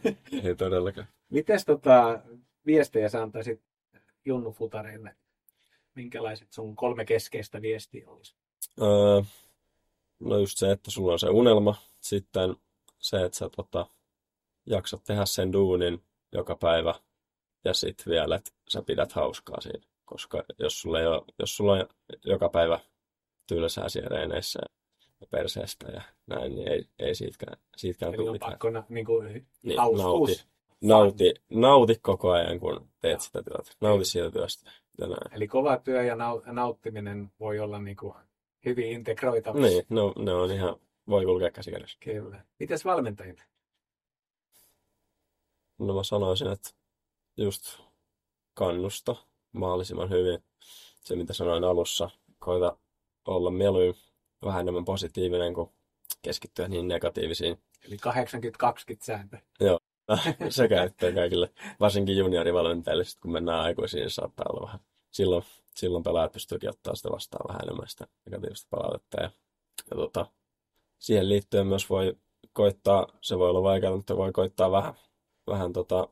[0.43, 1.07] Ei todellakaan.
[1.29, 2.19] Mites tota,
[2.65, 3.61] viestejä sä antaisit
[4.25, 5.15] Junnu Futareille?
[5.95, 8.35] Minkälaiset sun kolme keskeistä viestiä olisi?
[8.81, 9.21] Öö,
[10.19, 11.75] no just se, että sulla on se unelma.
[11.99, 12.55] Sitten
[12.99, 13.85] se, että sä tota,
[14.65, 16.95] jaksat tehdä sen duunin joka päivä.
[17.65, 19.90] Ja sitten vielä, että sä pidät hauskaa siinä.
[20.11, 21.87] Koska jos sulla, ei ole, jos sulla on
[22.25, 22.79] joka päivä
[23.47, 24.59] tylsää siellä reeneissä
[25.21, 28.51] ja perseestä ja näin, niin ei, ei siitäkään, siitäkään tule mitään.
[28.51, 30.43] pakko na, niin kuin, Niin, nauti,
[30.81, 33.71] nauti, nauti koko ajan, kun teet sitä työtä.
[33.81, 34.71] Nauti siitä työstä.
[34.97, 35.33] Ja näin.
[35.33, 38.13] Eli kova työ ja nau- nauttiminen voi olla niin kuin
[38.65, 39.67] hyvin integroitavissa.
[39.67, 40.75] Niin, no, ne on ihan,
[41.09, 41.97] voi kulkea käsi kädessä.
[42.03, 42.45] Kyllä.
[42.59, 43.41] Mites valmentajille?
[45.79, 46.69] No mä sanoisin, että
[47.37, 47.79] just
[48.53, 49.15] kannusta
[49.51, 50.43] mahdollisimman hyvin.
[51.01, 52.77] Se, mitä sanoin alussa, koita
[53.25, 53.95] olla mieluummin
[54.45, 55.69] vähän enemmän positiivinen kuin
[56.21, 57.57] keskittyä niin negatiivisiin.
[57.85, 59.37] Eli 80-20 sääntö.
[60.49, 61.49] Se käyttää kaikille,
[61.79, 64.79] varsinkin juniorivalmentajille, sit kun mennään aikuisiin, niin saattaa olla vähän
[65.11, 65.43] silloin
[65.75, 69.21] silloin pelaajat pystyvätkin ottaa sitä vastaan vähän enemmän sitä negatiivista palautetta.
[69.21, 69.29] Ja,
[69.91, 70.25] ja tota,
[70.97, 72.17] siihen liittyen myös voi
[72.53, 74.93] koittaa, se voi olla vaikeaa, mutta voi koittaa vähän,
[75.47, 76.07] vähän tota,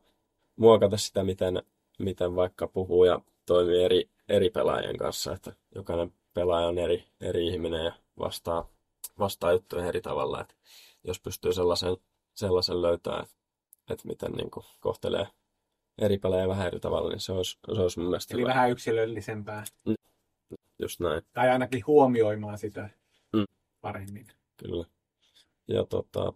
[0.55, 1.63] muokata sitä, miten,
[1.99, 7.47] miten vaikka puhuu ja toimii eri, eri pelaajien kanssa, että jokainen pelaaja on eri, eri
[7.47, 8.69] ihminen ja vastaa,
[9.19, 10.41] vastaa juttuja eri tavalla.
[10.41, 10.55] Että
[11.03, 11.97] jos pystyy sellaisen,
[12.33, 13.35] sellaisen löytämään, että,
[13.89, 15.27] että miten niin kuin, kohtelee
[15.97, 18.49] eri pelejä vähän eri tavalla, niin se olisi, se olisi mun mielestä Eli hyvä.
[18.49, 19.63] vähän yksilöllisempää.
[20.81, 22.89] Just näin, Tai ainakin huomioimaan sitä
[23.33, 23.45] Mm.
[23.81, 24.27] paremmin.
[24.57, 24.85] kyllä.
[25.67, 26.33] Ja tota,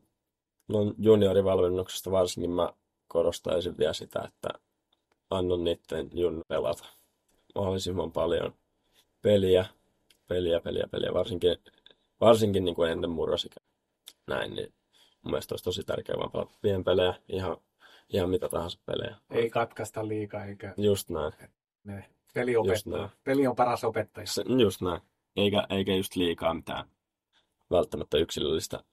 [0.67, 2.73] no juniorivalmennuksesta varsinkin mä
[3.07, 4.49] korostaisin vielä sitä, että
[5.33, 6.85] annan niiden jun pelata
[7.55, 8.53] mahdollisimman paljon
[9.21, 9.65] peliä,
[10.27, 11.57] peliä, peliä, peliä, varsinkin,
[12.21, 13.55] varsinkin niin kuin ennen murrosikä.
[14.27, 14.73] Näin, niin
[15.21, 17.57] mun mielestä olisi tosi tärkeää vaan pelata pienpelejä, ihan,
[18.09, 19.15] ihan mitä tahansa pelejä.
[19.31, 21.33] Ei katkaista liikaa, eikä Just näin,
[21.83, 22.97] ne peli Just opettaa.
[22.99, 23.11] näin.
[23.23, 24.27] Peli on paras opettaja.
[24.27, 25.01] Se, just näin.
[25.35, 26.85] Eikä, eikä just liikaa mitään
[27.71, 28.83] välttämättä yksilöllistä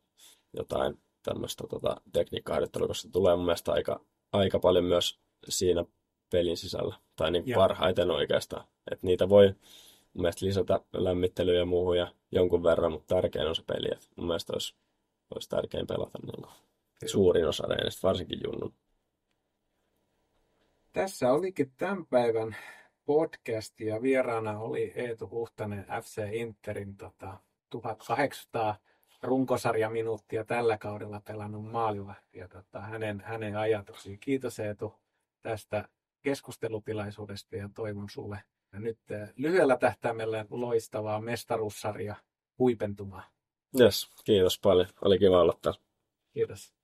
[0.56, 4.00] jotain tämmöistä tota, tekniikkaharjoittelua, koska se tulee mun mielestä aika,
[4.32, 5.84] aika paljon myös siinä
[6.30, 6.94] pelin sisällä.
[7.16, 8.64] Tai niin parhaiten oikeastaan.
[8.90, 9.46] Että niitä voi
[10.14, 13.88] mun mielestä lisätä lämmittelyä ja muuhun ja jonkun verran, mutta tärkein on se peli.
[13.92, 14.74] Et mun mielestä olisi,
[15.34, 16.54] olisi tärkein pelata niin kuin
[17.06, 18.74] suurin osa reenistä, varsinkin junnun.
[20.92, 22.56] Tässä olikin tämän päivän
[23.04, 27.38] podcast ja vieraana oli Eetu Huhtanen FC Interin tota,
[27.70, 28.76] 1800
[29.22, 34.20] runkosarjaminuuttia tällä kaudella pelannut maalivahti ja tota, hänen, hänen ajatuksiin.
[34.20, 34.94] Kiitos Eetu
[35.42, 35.88] tästä
[36.22, 38.42] keskustelutilaisuudesta ja toivon sulle
[38.72, 42.16] nyt eh, lyhyellä tähtäimellä loistavaa mestaruussarja
[42.58, 43.24] huipentumaa.
[43.80, 44.88] Yes, kiitos paljon.
[45.04, 45.80] Oli kiva olla täällä.
[46.34, 46.79] Kiitos.